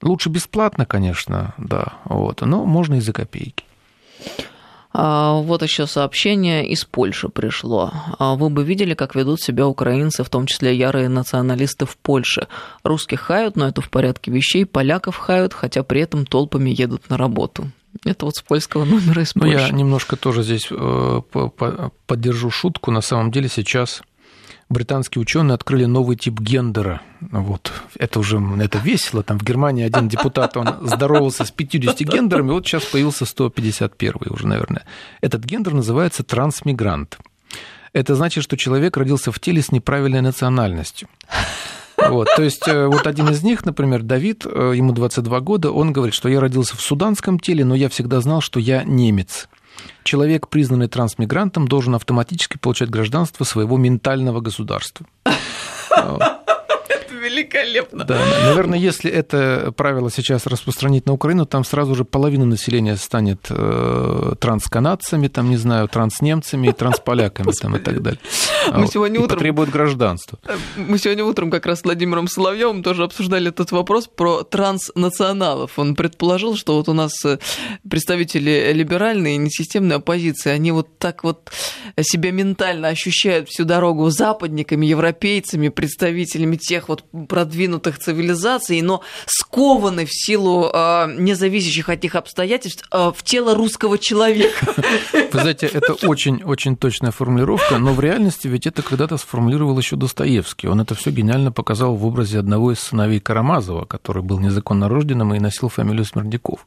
[0.00, 3.64] Лучше бесплатно, конечно, да, вот, но можно и за копейки.
[4.94, 7.92] А, вот еще сообщение из Польши пришло.
[8.18, 12.48] А, вы бы видели, как ведут себя украинцы, в том числе ярые националисты в Польше.
[12.84, 14.66] Русских хают, но это в порядке вещей.
[14.66, 17.70] Поляков хают, хотя при этом толпами едут на работу.
[18.04, 19.56] Это вот с польского номера из Польши.
[19.56, 21.20] Ну, я немножко тоже здесь э,
[22.06, 22.90] поддержу шутку.
[22.90, 24.02] На самом деле сейчас
[24.72, 27.00] британские ученые открыли новый тип гендера.
[27.20, 27.72] Вот.
[27.98, 29.22] Это уже это весело.
[29.22, 34.46] Там в Германии один депутат, он здоровался с 50 гендерами, вот сейчас появился 151 уже,
[34.46, 34.84] наверное.
[35.20, 37.18] Этот гендер называется трансмигрант.
[37.92, 41.08] Это значит, что человек родился в теле с неправильной национальностью.
[42.08, 45.92] Вот, то есть э, вот один из них, например, Давид, э, ему 22 года, он
[45.92, 49.48] говорит, что я родился в суданском теле, но я всегда знал, что я немец
[50.04, 55.06] человек, признанный трансмигрантом, должен автоматически получать гражданство своего ментального государства
[57.22, 58.04] великолепно.
[58.04, 63.46] Да, наверное, если это правило сейчас распространить на Украину, там сразу же половина населения станет
[63.48, 68.20] э, трансканадцами, там, не знаю, транснемцами, трансполяками там, и так далее.
[68.72, 69.38] Мы сегодня и утром...
[69.38, 70.38] Потребуют гражданства.
[70.44, 75.78] Э, мы сегодня утром как раз с Владимиром Соловьевым тоже обсуждали этот вопрос про транснационалов.
[75.78, 77.38] Он предположил, что вот у нас э,
[77.88, 81.50] представители либеральной и несистемной оппозиции, они вот так вот
[82.00, 90.10] себя ментально ощущают всю дорогу западниками, европейцами, представителями тех вот продвинутых цивилизаций, но скованы в
[90.12, 94.74] силу э, независящих от них обстоятельств э, в тело русского человека.
[95.12, 100.68] Вы знаете, это очень-очень точная формулировка, но в реальности ведь это когда-то сформулировал еще Достоевский.
[100.68, 105.34] Он это все гениально показал в образе одного из сыновей Карамазова, который был незаконно рожденным
[105.34, 106.66] и носил фамилию Смердяков.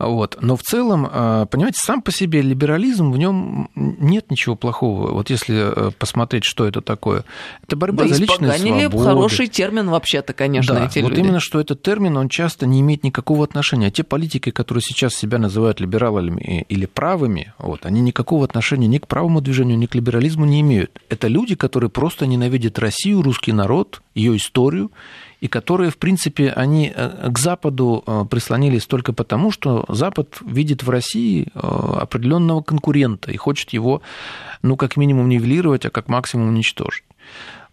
[0.00, 0.38] Вот.
[0.40, 5.12] Но в целом, а, понимаете, сам по себе либерализм, в нем нет ничего плохого.
[5.12, 7.24] Вот если э, посмотреть, что это такое.
[7.64, 9.04] Это борьба да за личные свободы.
[9.04, 11.20] хороший термин вообще-то, конечно, да, эти вот люди.
[11.20, 13.88] именно, что этот термин, он часто не имеет никакого отношения.
[13.88, 18.98] А те политики, которые сейчас себя называют либералами или правыми, вот, они никакого отношения ни
[18.98, 20.98] к правому движению, ни к либерализму не имеют.
[21.10, 24.90] Это люди, которые просто ненавидят Россию, русский народ, ее историю,
[25.40, 30.82] и которые, в принципе, они э, к Западу э, прислонились только потому, что Запад видит
[30.82, 34.02] в России э, определенного конкурента и хочет его,
[34.62, 37.04] ну, как минимум нивелировать, а как максимум уничтожить.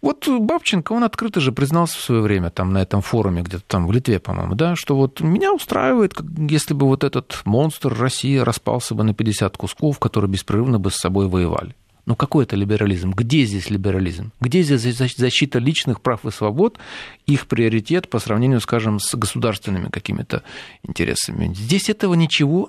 [0.00, 3.86] Вот Бабченко, он открыто же признался в свое время там на этом форуме, где-то там
[3.86, 6.14] в Литве, по-моему, да, что вот меня устраивает,
[6.48, 10.96] если бы вот этот монстр России распался бы на 50 кусков, которые беспрерывно бы с
[10.96, 11.74] собой воевали.
[12.08, 13.10] Ну какой это либерализм?
[13.10, 14.32] Где здесь либерализм?
[14.40, 16.78] Где здесь защита личных прав и свобод,
[17.26, 20.42] их приоритет по сравнению, скажем, с государственными какими-то
[20.82, 21.52] интересами?
[21.52, 22.66] Здесь этого ничего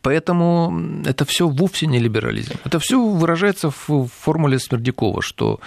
[0.00, 2.54] Поэтому это все вовсе не либерализм.
[2.64, 5.60] Это все выражается в формуле Смердякова, что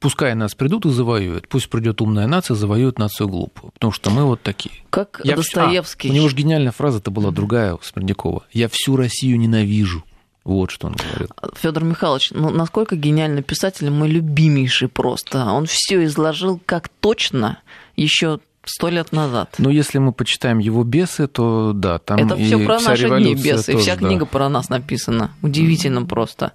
[0.00, 4.24] пускай нас придут и завоюют, пусть придет умная нация, завоюет нацию глупую, потому что мы
[4.24, 4.74] вот такие.
[4.90, 6.08] Как Я Достоевский.
[6.08, 8.46] А, у него же гениальная фраза-то была другая у Смердякова.
[8.52, 10.02] «Я всю Россию ненавижу».
[10.44, 11.30] Вот что он говорит.
[11.56, 15.44] Федор Михайлович, ну насколько гениальный писатель, мой любимейший просто.
[15.46, 17.58] Он все изложил как точно
[17.96, 19.54] еще сто лет назад.
[19.58, 23.34] Ну, если мы почитаем его бесы, то да, там Это все про вся наши дни
[23.34, 24.06] бесы, и вся да.
[24.06, 25.32] книга про нас написана.
[25.42, 26.52] Удивительно просто.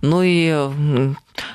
[0.00, 0.70] Ну и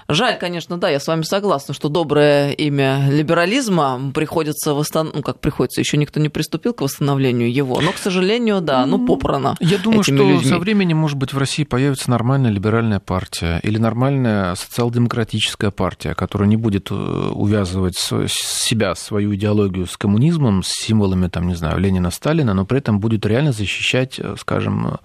[0.10, 5.16] жаль, конечно, да, я с вами согласна, что доброе имя либерализма приходится восстанов...
[5.16, 9.06] ну как приходится, еще никто не приступил к восстановлению его, но, к сожалению, да, ну
[9.06, 9.56] попрано.
[9.60, 10.46] Я думаю, что людьми.
[10.46, 16.50] со временем, может быть, в России появится нормальная либеральная партия или нормальная социал-демократическая партия, которая
[16.50, 22.12] не будет э, увязывать себя, свою идеологию с коммунизмом, с символами, там, не знаю, Ленина,
[22.12, 25.00] Сталина, но при этом будет реально защищать, э, скажем,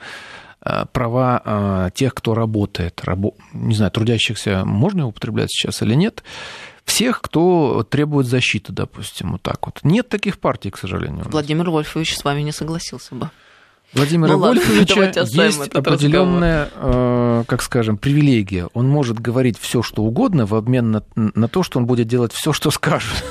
[0.93, 3.35] права э, тех, кто работает, рабо...
[3.53, 6.23] не знаю, трудящихся можно употреблять сейчас или нет,
[6.85, 9.81] всех, кто требует защиты, допустим, вот так вот.
[9.83, 11.25] Нет таких партий, к сожалению.
[11.29, 13.31] Владимир Вольфович с вами не согласился бы.
[13.95, 18.69] Владимира ну, Вольфовича есть определенная, э, как скажем, привилегия.
[18.73, 22.33] Он может говорить все, что угодно в обмен на, на то, что он будет делать
[22.33, 23.25] все, что скажет.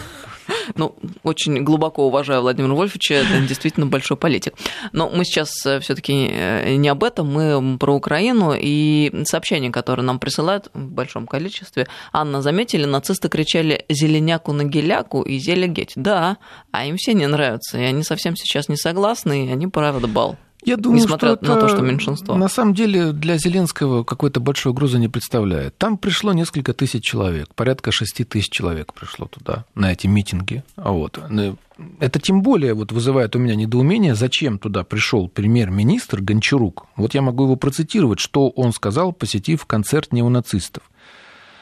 [0.76, 4.54] Ну, очень глубоко уважаю Владимира Вольфовича, это действительно большой политик.
[4.92, 9.72] Но мы сейчас э, все таки э, не об этом, мы про Украину и сообщения,
[9.72, 11.88] которые нам присылают в большом количестве.
[12.12, 15.94] Анна, заметили, нацисты кричали «зеленяку на геляку» и «зелегеть».
[15.96, 16.38] Да,
[16.72, 20.38] а им все не нравятся, и они совсем сейчас не согласны, и они правда бал.
[20.64, 22.36] Я думаю, Несмотря что на то, что меньшинство.
[22.36, 25.78] На самом деле для Зеленского какой-то большой угрозы не представляет.
[25.78, 30.64] Там пришло несколько тысяч человек, порядка шести тысяч человек пришло туда, на эти митинги.
[30.76, 31.20] А вот.
[31.30, 31.58] Ну,
[32.00, 36.86] это тем более вот вызывает у меня недоумение, зачем туда пришел премьер-министр Гончарук.
[36.96, 40.84] Вот я могу его процитировать, что он сказал, посетив концерт неонацистов.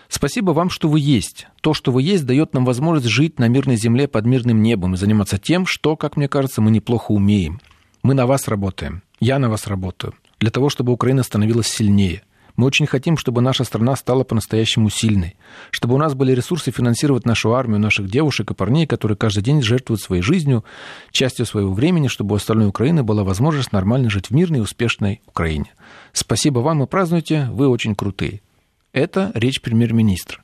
[0.10, 1.48] Спасибо вам, что вы есть.
[1.62, 4.98] То, что вы есть, дает нам возможность жить на мирной земле под мирным небом и
[4.98, 7.62] заниматься тем, что, как мне кажется, мы неплохо умеем.
[8.10, 9.04] Мы на вас работаем.
[9.20, 10.16] Я на вас работаю.
[10.40, 12.24] Для того, чтобы Украина становилась сильнее.
[12.56, 15.36] Мы очень хотим, чтобы наша страна стала по-настоящему сильной,
[15.70, 19.62] чтобы у нас были ресурсы финансировать нашу армию, наших девушек и парней, которые каждый день
[19.62, 20.66] жертвуют своей жизнью,
[21.12, 25.22] частью своего времени, чтобы у остальной Украины была возможность нормально жить в мирной и успешной
[25.28, 25.72] Украине.
[26.12, 28.42] Спасибо вам и празднуйте, вы очень крутые.
[28.92, 30.42] Это речь премьер-министра.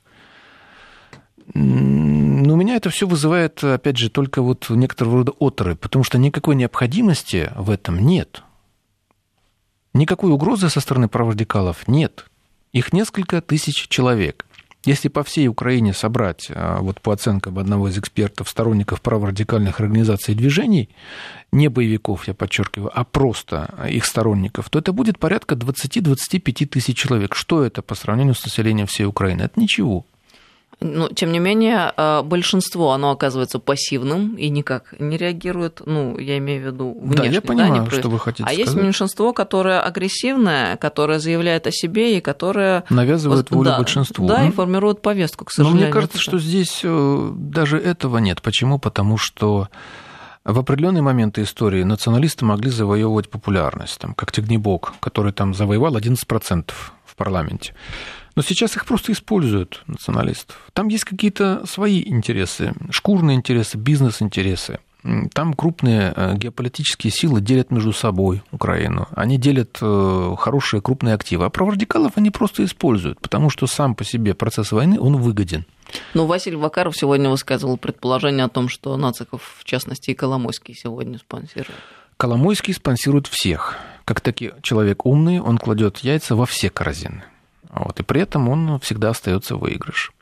[2.46, 6.16] Но у меня это все вызывает, опять же, только вот некоторого рода оторы, потому что
[6.16, 8.44] никакой необходимости в этом нет.
[9.94, 12.26] Никакой угрозы со стороны праворадикалов нет.
[12.72, 14.46] Их несколько тысяч человек.
[14.84, 20.34] Если по всей Украине собрать, а, вот по оценкам одного из экспертов, сторонников праворадикальных организаций
[20.34, 20.88] и движений,
[21.50, 27.34] не боевиков, я подчеркиваю, а просто их сторонников, то это будет порядка 20-25 тысяч человек.
[27.34, 29.42] Что это по сравнению с населением всей Украины?
[29.42, 30.06] Это ничего.
[30.78, 36.36] Но, тем не менее, э, большинство, оно оказывается пассивным и никак не реагирует, ну, я
[36.36, 37.28] имею в виду внешне.
[37.28, 38.58] Да, я понимаю, да, что вы хотите А сказать.
[38.58, 42.84] есть меньшинство, которое агрессивное, которое заявляет о себе и которое...
[42.90, 44.26] Навязывает волю да, большинству.
[44.26, 45.80] Да, и формирует повестку, к сожалению.
[45.80, 48.42] Но мне кажется, что здесь э, даже этого нет.
[48.42, 48.78] Почему?
[48.78, 49.68] Потому что
[50.44, 56.70] в определенные моменты истории националисты могли завоевывать популярность, там, как Тегнебок, который там завоевал 11%
[57.04, 57.74] в парламенте.
[58.36, 60.58] Но сейчас их просто используют, националистов.
[60.74, 64.78] Там есть какие-то свои интересы, шкурные интересы, бизнес-интересы.
[65.32, 69.06] Там крупные э, геополитические силы делят между собой Украину.
[69.14, 71.44] Они делят э, хорошие крупные активы.
[71.44, 75.64] А праворадикалов они просто используют, потому что сам по себе процесс войны, он выгоден.
[76.14, 81.18] Ну, Василий Вакаров сегодня высказывал предположение о том, что Нациков, в частности, и Коломойский сегодня
[81.18, 81.78] спонсируют.
[82.16, 83.78] Коломойский спонсирует всех.
[84.04, 87.22] Как таки человек умный, он кладет яйца во все корзины.
[87.70, 90.12] Вот, и при этом он всегда остается в выигрыше.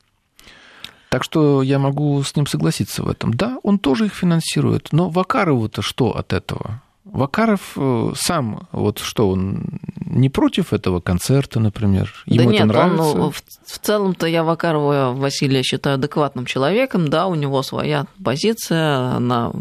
[1.09, 3.35] Так что я могу с ним согласиться в этом.
[3.35, 6.83] Да, он тоже их финансирует, но Вакарову-то что от этого?
[7.05, 12.13] Вакаров э, сам, вот что, он не против этого концерта, например?
[12.27, 13.03] Ему да нет, это нравится?
[13.03, 18.07] Он, ну, в, в целом-то я Вакарова Василия считаю адекватным человеком, да, у него своя
[18.25, 19.53] позиция, она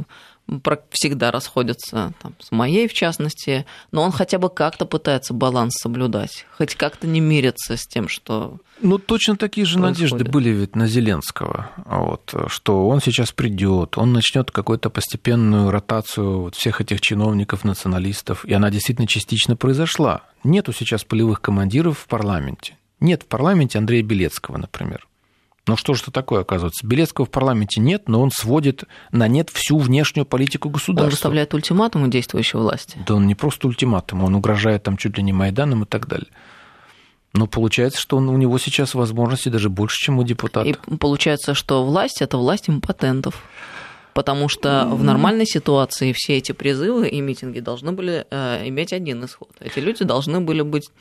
[0.92, 6.46] всегда расходятся там, с моей, в частности, но он хотя бы как-то пытается баланс соблюдать,
[6.58, 10.12] хоть как-то не мириться с тем, что Ну, точно такие же происходит.
[10.12, 16.42] надежды были ведь на Зеленского, вот, что он сейчас придет, он начнет какую-то постепенную ротацию
[16.42, 20.24] вот всех этих чиновников, националистов, и она действительно частично произошла.
[20.44, 22.78] Нету сейчас полевых командиров в парламенте.
[23.00, 25.08] Нет в парламенте Андрея Белецкого, например.
[25.66, 26.86] Ну что же это такое, оказывается?
[26.86, 31.06] Белецкого в парламенте нет, но он сводит на нет всю внешнюю политику государства.
[31.06, 32.98] он выставляет ультиматумы действующей власти.
[33.08, 36.28] Да он не просто ультиматум, он угрожает там чуть ли не Майданом и так далее.
[37.34, 40.70] Но получается, что он, у него сейчас возможности даже больше, чем у депутата.
[40.70, 43.42] И получается, что власть– это власть импотентов.
[44.14, 49.26] Потому что в нормальной ситуации все эти призывы и митинги должны были э, иметь один
[49.26, 49.50] исход.
[49.60, 50.92] Эти люди должны были быть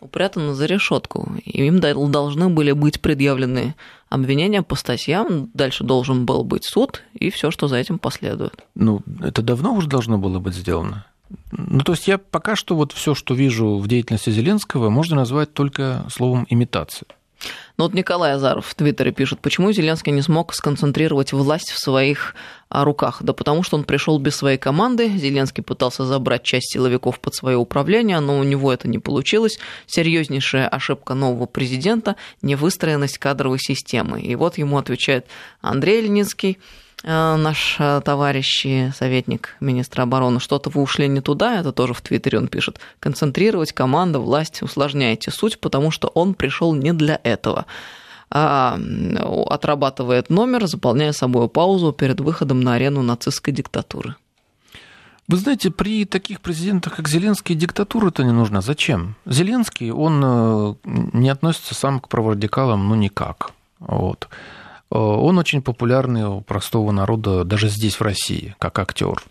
[0.00, 1.32] упрятаны за решетку.
[1.44, 3.74] И им должны были быть предъявлены
[4.08, 8.64] обвинения по статьям, дальше должен был быть суд и все, что за этим последует.
[8.74, 11.06] Ну, это давно уже должно было быть сделано.
[11.50, 15.52] Ну, то есть я пока что вот все, что вижу в деятельности Зеленского, можно назвать
[15.52, 17.08] только словом имитация.
[17.76, 22.34] Ну вот Николай Азаров в Твиттере пишет, почему Зеленский не смог сконцентрировать власть в своих
[22.68, 23.22] а, руках?
[23.22, 27.56] Да потому что он пришел без своей команды, Зеленский пытался забрать часть силовиков под свое
[27.56, 29.58] управление, но у него это не получилось.
[29.86, 34.20] Серьезнейшая ошибка нового президента– невыстроенность кадровой системы.
[34.20, 35.26] И вот ему отвечает
[35.60, 36.58] Андрей Ленинский,
[37.04, 42.00] наш э, товарищ и советник министра обороны, что-то вы ушли не туда, это тоже в
[42.00, 47.66] Твиттере он пишет, концентрировать команда, власть, усложняете суть, потому что он пришел не для этого
[48.28, 48.78] а
[49.48, 54.16] отрабатывает номер, заполняя собой паузу перед выходом на арену нацистской диктатуры.
[55.28, 58.60] Вы знаете, при таких президентах, как Зеленский, диктатура-то не нужна.
[58.60, 59.16] Зачем?
[59.26, 63.50] Зеленский, он э, не относится сам к праворадикалам, ну, никак.
[63.80, 64.28] Вот.
[64.90, 69.22] Э, он очень популярный у простого народа даже здесь, в России, как актер.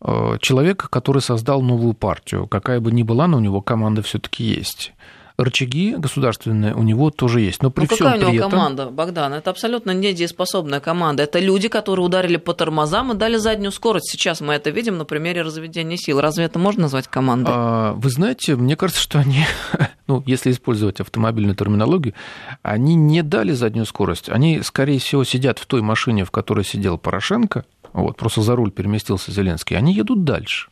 [0.00, 4.44] Э, человек, который создал новую партию, какая бы ни была, но у него команда все-таки
[4.44, 4.92] есть
[5.36, 7.62] рычаги государственные у него тоже есть.
[7.62, 8.50] Но при ну, всем какая у него этом...
[8.50, 9.32] команда, Богдан?
[9.32, 11.24] Это абсолютно недееспособная команда.
[11.24, 14.10] Это люди, которые ударили по тормозам и дали заднюю скорость.
[14.10, 16.20] Сейчас мы это видим на примере разведения сил.
[16.20, 17.50] Разве это можно назвать командой?
[17.52, 19.44] А, вы знаете, мне кажется, что они,
[20.06, 22.14] ну, если использовать автомобильную терминологию,
[22.62, 24.28] они не дали заднюю скорость.
[24.28, 28.70] Они, скорее всего, сидят в той машине, в которой сидел Порошенко, вот, просто за руль
[28.70, 30.68] переместился Зеленский, они едут дальше.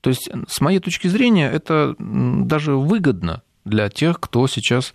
[0.00, 4.92] То есть, с моей точки зрения, это даже выгодно для тех, кто сейчас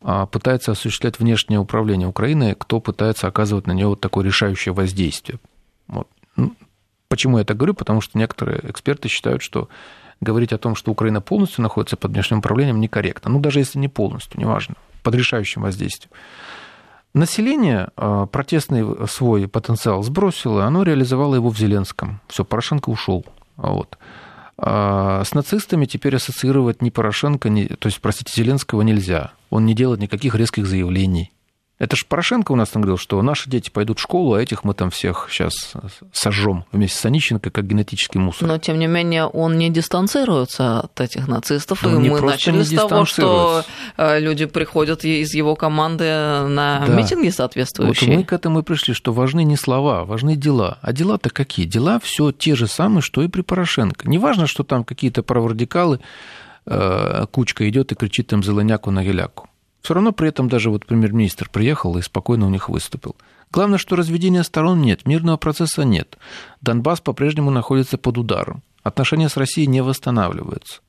[0.00, 5.38] а, пытается осуществлять внешнее управление Украиной, кто пытается оказывать на нее вот такое решающее воздействие.
[5.86, 6.08] Вот.
[6.36, 6.54] Ну,
[7.08, 7.74] почему я так говорю?
[7.74, 9.68] Потому что некоторые эксперты считают, что
[10.20, 13.30] говорить о том, что Украина полностью находится под внешним управлением, некорректно.
[13.30, 16.12] Ну, даже если не полностью, неважно, под решающим воздействием.
[17.14, 22.20] Население а, протестный свой потенциал сбросило, оно реализовало его в Зеленском.
[22.26, 23.24] Все, Порошенко ушел.
[23.56, 23.96] Вот.
[24.56, 29.32] А, с нацистами теперь ассоциировать ни Порошенко, ни, то есть, простите, Зеленского нельзя.
[29.50, 31.32] Он не делает никаких резких заявлений.
[31.78, 34.62] Это же Порошенко у нас там говорил, что наши дети пойдут в школу, а этих
[34.62, 35.72] мы там всех сейчас
[36.12, 38.46] сожжем вместе с Онищенко, как генетический мусор.
[38.46, 41.80] Но, тем не менее, он не дистанцируется от этих нацистов.
[41.82, 43.64] Да и мы начали с того, что
[43.96, 46.94] э, люди приходят из его команды на да.
[46.94, 48.08] митинги соответствующие.
[48.08, 50.78] Вот мы к этому и пришли, что важны не слова, важны дела.
[50.80, 51.66] А дела-то какие?
[51.66, 54.08] Дела все те же самые, что и при Порошенко.
[54.08, 55.98] Неважно, что там какие-то праворадикалы,
[56.66, 59.48] э, кучка идет и кричит им зеленяку на геляку.
[59.84, 63.16] Все равно при этом даже вот премьер-министр приехал и спокойно у них выступил.
[63.52, 66.16] Главное, что разведения сторон нет, мирного процесса нет.
[66.62, 68.62] Донбасс по-прежнему находится под ударом.
[68.82, 70.80] Отношения с Россией не восстанавливаются.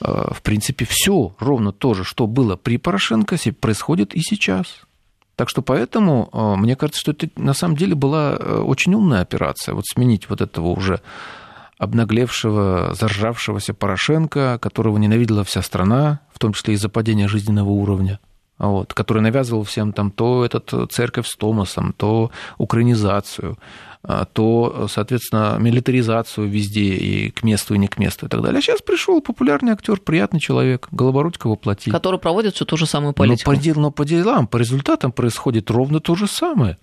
[0.00, 4.82] А, в принципе, все ровно то же, что было при Порошенко, происходит и сейчас.
[5.34, 9.22] Так что поэтому а, мне кажется, что это на самом деле была э, очень умная
[9.22, 9.74] операция.
[9.74, 11.00] Вот сменить вот этого уже
[11.78, 18.18] обнаглевшего, заржавшегося Порошенко, которого ненавидела вся страна, в том числе из-за падения жизненного уровня,
[18.58, 23.58] вот, который навязывал всем там то этот церковь с Томасом, то украинизацию,
[24.02, 28.58] а, то, соответственно, милитаризацию везде и к месту, и не к месту и так далее.
[28.58, 31.92] А сейчас пришел популярный актер, приятный человек, Голобородько воплотил.
[31.92, 33.50] Который проводит всю ту же самую политику.
[33.50, 36.78] Но по, но по делам, по результатам происходит ровно то же самое.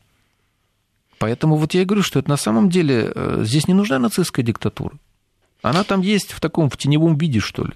[1.24, 4.98] Поэтому вот я и говорю, что это на самом деле здесь не нужна нацистская диктатура.
[5.62, 7.72] Она там есть в таком, в теневом виде, что ли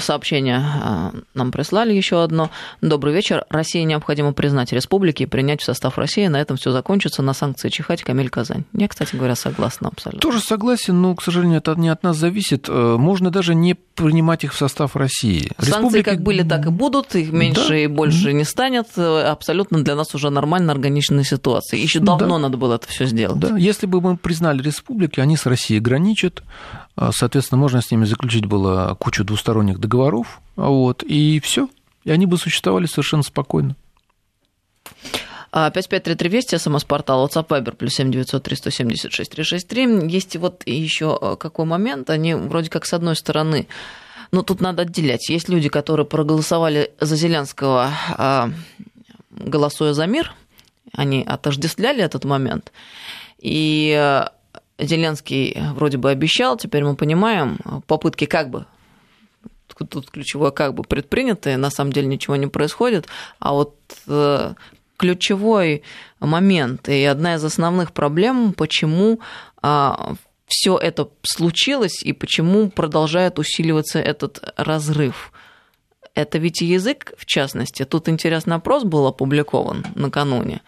[0.00, 2.50] сообщение а, нам прислали еще одно.
[2.80, 3.44] Добрый вечер.
[3.50, 6.26] России необходимо признать республики и принять в состав России.
[6.26, 7.22] На этом все закончится.
[7.22, 8.64] На санкции чихать Камиль Казань.
[8.72, 10.20] Я, кстати говоря, согласна абсолютно.
[10.20, 12.66] Тоже согласен, но, к сожалению, это не от нас зависит.
[12.68, 15.50] Э, можно даже не принимать их в состав России.
[15.58, 16.04] Санкции Республики...
[16.04, 17.14] как были, так и будут.
[17.14, 17.78] Их меньше да.
[17.78, 18.86] и больше не станет.
[18.96, 21.78] Абсолютно для нас уже нормально органичная ситуация.
[21.78, 22.38] Еще давно да.
[22.38, 23.38] надо было это все сделать.
[23.38, 23.56] Да.
[23.56, 26.42] Если бы мы признали республики, они с Россией граничат.
[27.00, 31.70] А, соответственно, можно с ними заключить было кучу двусторонних договоров, вот, и все.
[32.04, 33.74] И они бы существовали совершенно спокойно.
[35.50, 40.08] 5533 а, Вести, СМС-портал, WhatsApp, Viber, плюс 7903 176 363.
[40.08, 43.66] Есть вот еще э, какой момент, они вроде как с одной стороны,
[44.30, 45.30] ну тут надо отделять.
[45.30, 48.50] Есть люди, которые проголосовали за Зеленского, а,
[49.30, 50.34] голосуя за мир,
[50.92, 52.72] они отождествляли этот момент,
[53.38, 54.26] и э,
[54.80, 58.66] Зеленский вроде бы обещал, теперь мы понимаем, попытки как бы
[59.88, 63.06] тут ключевое как бы предпринятые, на самом деле ничего не происходит,
[63.38, 63.76] а вот
[64.06, 64.54] э,
[64.96, 65.82] ключевой
[66.18, 69.20] момент и одна из основных проблем, почему
[69.62, 70.14] а,
[70.46, 75.32] все это случилось и почему продолжает усиливаться этот разрыв.
[76.14, 77.84] Это ведь язык, в частности.
[77.84, 80.60] Тут интересный опрос был опубликован накануне.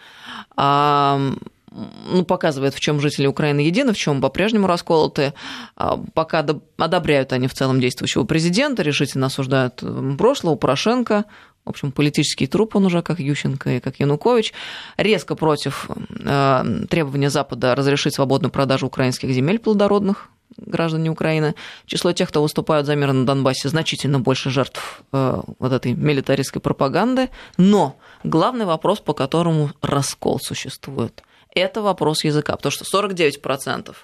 [1.73, 5.33] А, ну, показывает, в чем жители Украины едины, в чем по-прежнему расколоты.
[5.75, 6.45] А, пока
[6.77, 9.83] одобряют они в целом действующего президента, решительно осуждают
[10.17, 11.25] прошлого, Порошенко,
[11.65, 14.53] в общем, политический труп он уже, как Ющенко и как Янукович,
[14.97, 21.55] резко против э, требования Запада разрешить свободную продажу украинских земель плодородных граждане Украины.
[21.85, 26.61] Число тех, кто выступают за мир на Донбассе, значительно больше жертв э, вот этой милитаристской
[26.61, 27.29] пропаганды.
[27.57, 27.95] Но
[28.25, 31.23] главный вопрос, по которому раскол существует–
[31.55, 33.95] это вопрос языка, потому что 49%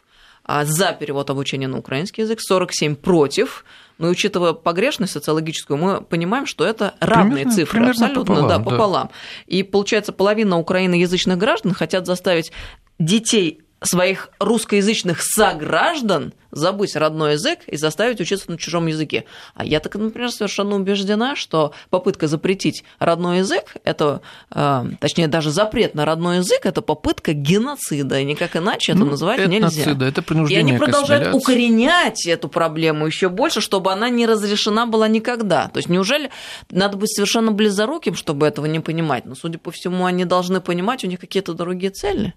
[0.52, 3.64] а за перевод обучения на украинский язык, 47 против.
[4.00, 8.48] Но и учитывая погрешность социологическую, мы понимаем, что это равные примерно, цифры, примерно абсолютно, пополам,
[8.48, 9.08] да, пополам.
[9.08, 9.14] Да.
[9.46, 12.52] И получается, половина украиноязычных граждан хотят заставить
[12.98, 19.26] детей своих русскоязычных сограждан забыть родной язык и заставить учиться на чужом языке.
[19.54, 24.22] А я так, например, совершенно убеждена, что попытка запретить родной язык, это,
[24.52, 29.12] э, точнее, даже запрет на родной язык, это попытка геноцида, и никак иначе это ну,
[29.12, 29.86] называть это нельзя.
[29.86, 34.86] Нацида, это принуждение и они продолжают укоренять эту проблему еще больше, чтобы она не разрешена
[34.86, 35.68] была никогда.
[35.70, 36.32] То есть неужели
[36.72, 39.26] надо быть совершенно близоруким, чтобы этого не понимать?
[39.26, 42.34] Но, судя по всему, они должны понимать, у них какие-то другие цели.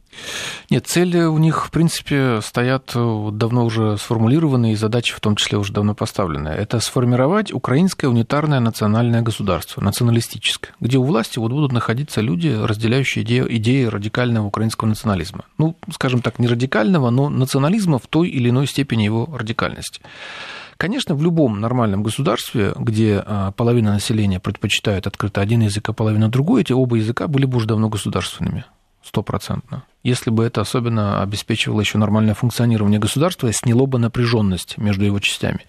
[0.68, 5.58] Нет, цели у них, в принципе, стоят давно уже сформулированы и задачи в том числе
[5.58, 6.48] уже давно поставлены.
[6.48, 13.24] Это сформировать украинское унитарное национальное государство, националистическое, где у власти вот будут находиться люди, разделяющие
[13.24, 15.44] идеи, идеи радикального украинского национализма.
[15.58, 20.00] Ну, скажем так, не радикального, но национализма в той или иной степени его радикальности.
[20.76, 26.28] Конечно, в любом нормальном государстве, где а, половина населения предпочитает открыто один язык, а половина
[26.28, 28.64] другой, эти оба языка были бы уже давно государственными
[29.04, 29.84] стопроцентно.
[30.02, 35.60] Если бы это особенно обеспечивало еще нормальное функционирование государства, сняло бы напряженность между его частями.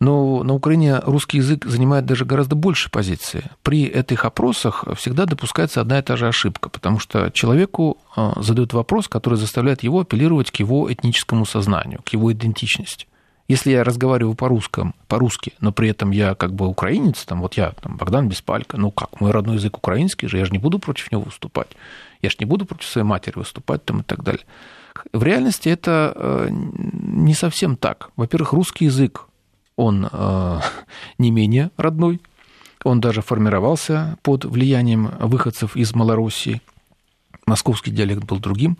[0.00, 3.44] Но на Украине русский язык занимает даже гораздо больше позиции.
[3.62, 8.72] При этих опросах всегда допускается одна и та же ошибка, потому что человеку а, задают
[8.72, 13.06] вопрос, который заставляет его апеллировать к его этническому сознанию, к его идентичности.
[13.46, 17.72] Если я разговариваю по-русски, по-русски, но при этом я как бы украинец, там, вот я,
[17.82, 21.10] там, Богдан Беспалько, ну как, мой родной язык украинский же, я же не буду против
[21.12, 21.66] него выступать.
[22.22, 24.44] Я же не буду против своей матери выступать там и так далее.
[25.12, 28.10] В реальности это э, не совсем так.
[28.16, 29.26] Во-первых, русский язык,
[29.76, 30.60] он э,
[31.18, 32.20] не менее родной,
[32.84, 36.60] он даже формировался под влиянием выходцев из Малороссии.
[37.46, 38.78] Московский диалект был другим.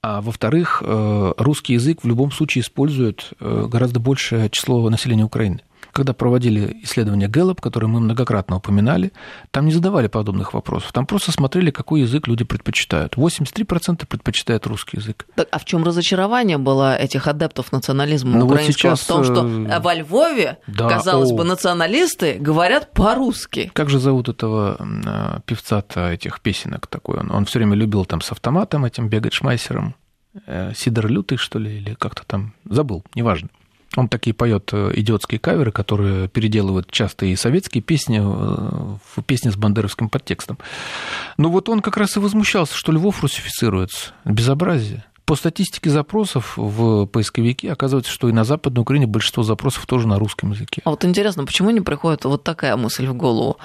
[0.00, 5.60] А во-вторых, э, русский язык в любом случае использует гораздо большее число населения Украины
[5.92, 9.12] когда проводили исследование Gallup, которое мы многократно упоминали,
[9.50, 10.92] там не задавали подобных вопросов.
[10.92, 13.16] Там просто смотрели, какой язык люди предпочитают.
[13.16, 15.26] 83% предпочитают русский язык.
[15.34, 18.90] Так, а в чем разочарование было этих адептов национализма ну, украинского?
[18.90, 19.00] Вот сейчас...
[19.00, 21.36] В том, что э, во Львове, да, казалось о...
[21.36, 23.70] бы, националисты говорят по-русски.
[23.74, 27.18] Как же зовут этого э, певца-то этих песенок такой?
[27.18, 29.94] Он, он все время любил там с автоматом этим бегать шмайсером.
[30.46, 33.48] Э, Сидор Лютый, что ли, или как-то там, забыл, неважно.
[33.96, 39.50] Он такие поет э, идиотские каверы, которые переделывают часто и советские песни э, в песни
[39.50, 40.58] с бандеровским подтекстом.
[41.36, 44.12] Но вот он как раз и возмущался, что Львов русифицируется.
[44.24, 45.04] Безобразие.
[45.24, 50.18] По статистике запросов в поисковике оказывается, что и на Западной Украине большинство запросов тоже на
[50.18, 50.82] русском языке.
[50.84, 53.58] А вот интересно, почему не приходит вот такая мысль в голову?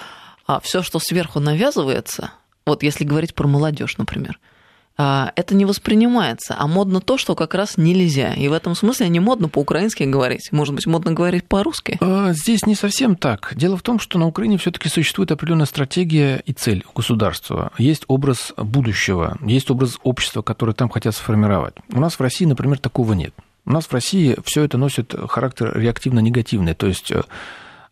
[0.46, 2.32] А все, что сверху навязывается,
[2.66, 4.40] вот если говорить про молодежь, например,
[4.98, 8.34] это не воспринимается, а модно то, что как раз нельзя.
[8.34, 10.52] И в этом смысле не модно по-украински говорить.
[10.52, 11.98] Может быть, модно говорить по-русски?
[12.02, 13.54] А, здесь не совсем так.
[13.56, 17.72] Дело в том, что на Украине все-таки существует определенная стратегия и цель государства.
[17.78, 21.76] Есть образ будущего, есть образ общества, который там хотят сформировать.
[21.94, 23.34] У нас в России, например, такого нет.
[23.66, 26.74] У нас в России все это носит характер реактивно-негативный.
[26.74, 27.24] То есть э, а,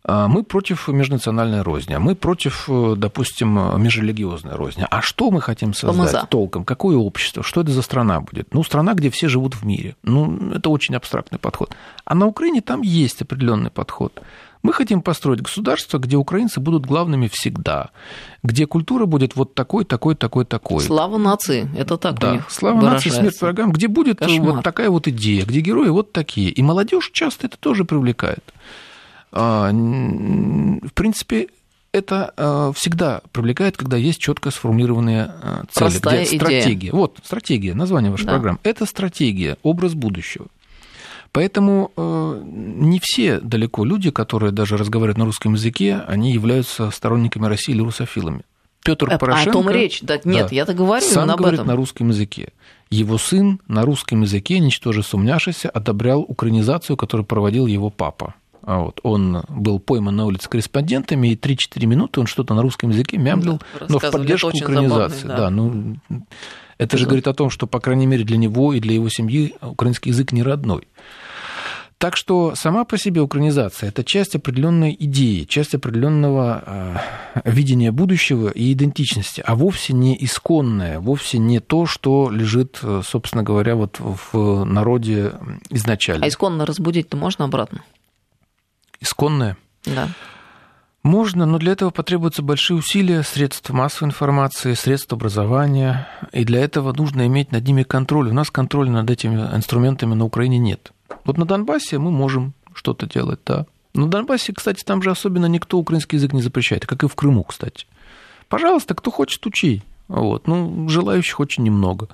[0.07, 4.85] мы против межнациональной розни, мы против, э, допустим, межрелигиозной розни.
[4.89, 6.27] А что мы хотим создать Помаза.
[6.29, 6.63] толком?
[6.63, 7.43] Какое общество?
[7.43, 8.53] Что это за страна будет?
[8.53, 9.95] Ну, страна, где все живут в мире.
[10.03, 11.75] Ну, это очень абстрактный подход.
[12.05, 14.21] А на Украине там есть определенный подход.
[14.65, 17.91] Мы хотим построить государство, где украинцы будут главными всегда,
[18.41, 20.81] где культура будет вот такой, такой, такой, такой.
[20.81, 22.29] Слава нации, это так да.
[22.29, 24.53] у них Слава нации, смерть врагам, где будет Кошмар.
[24.53, 26.49] вот такая вот идея, где герои вот такие.
[26.49, 28.43] И молодежь часто это тоже привлекает.
[29.32, 31.49] А, в принципе,
[31.91, 35.89] это а, всегда привлекает, когда есть четко сформулированные а, цели.
[35.89, 36.91] Простая где стратегия.
[36.91, 38.34] Вот, стратегия, название вашей да.
[38.34, 38.59] программы.
[38.63, 40.47] Это стратегия, образ будущего.
[41.32, 47.73] Поэтому не все далеко люди, которые даже разговаривают на русском языке, они являются сторонниками России
[47.73, 48.43] или русофилами.
[48.86, 49.49] Петр а, Порошенко...
[49.49, 50.01] О том речь.
[50.01, 51.67] Да, нет, да, я-то говорю сам об говорит этом.
[51.67, 52.49] на русском языке.
[52.91, 58.36] Его сын на русском языке, ничтоже сумняшися, одобрял украинизацию, которую проводил его папа.
[58.66, 58.99] А вот.
[59.03, 63.61] Он был пойман на улице корреспондентами, и 3-4 минуты он что-то на русском языке мямлил,
[63.80, 65.28] да, но в поддержку украинизации.
[65.28, 65.38] Забавный, да.
[65.38, 65.97] да, ну,
[66.78, 69.55] это же говорит о том, что, по крайней мере, для него и для его семьи
[69.61, 70.88] украинский язык не родной.
[71.97, 77.01] Так что сама по себе украинизация– это часть определенной идеи, часть определенного
[77.36, 83.43] э, видения будущего и идентичности, а вовсе не исконное, вовсе не то, что лежит, собственно
[83.43, 85.34] говоря, вот в народе
[85.70, 86.26] изначально.
[86.26, 87.82] А исконно разбудить-то можно обратно?
[89.05, 89.57] Исконное.
[89.85, 90.09] Да.
[91.03, 96.93] Можно, но для этого потребуются большие усилия средств массовой информации, средств образования, и для этого
[96.93, 98.29] нужно иметь над ними контроль.
[98.29, 100.91] У нас контроля над этими инструментами на Украине нет.
[101.23, 103.67] Вот на Донбассе мы можем что-то делать, да.
[103.93, 107.43] На Донбассе, кстати, там же особенно никто украинский язык не запрещает, как и в Крыму,
[107.43, 107.85] кстати.
[108.49, 109.83] Пожалуйста, кто хочет, учи.
[110.07, 110.47] Вот.
[110.47, 112.09] Ну, желающих очень немного.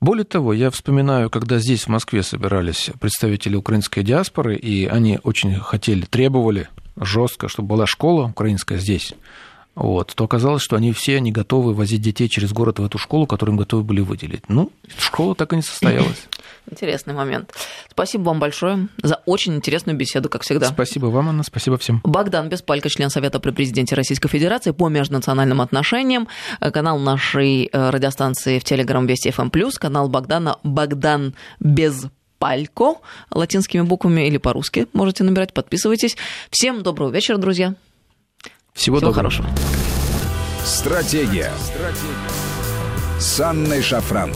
[0.00, 5.54] Более того, я вспоминаю, когда здесь, в Москве, собирались представители украинской диаспоры, и они очень
[5.56, 9.12] хотели, требовали жестко, чтобы была школа украинская здесь,
[9.74, 13.26] вот, то оказалось, что они все не готовы возить детей через город в эту школу,
[13.26, 14.48] которую им готовы были выделить.
[14.48, 16.26] Ну, школа так и не состоялась.
[16.70, 17.52] Интересный момент.
[17.90, 20.66] Спасибо вам большое за очень интересную беседу, как всегда.
[20.66, 22.00] Спасибо вам, Анна, спасибо всем.
[22.04, 26.28] Богдан Беспалько, член Совета при президенте Российской Федерации по межнациональным отношениям,
[26.60, 32.06] канал нашей э, радиостанции в Телеграм Вести ФМ+, канал Богдана Богдан без
[32.38, 32.94] Палько,
[33.30, 36.16] латинскими буквами или по-русски можете набирать, подписывайтесь.
[36.50, 37.74] Всем доброго вечера, друзья.
[38.80, 39.30] Всего, Всего доброго.
[39.30, 39.48] хорошего.
[40.64, 41.52] Стратегия.
[41.62, 43.20] Стратегия.
[43.20, 44.32] С Анной Шафран.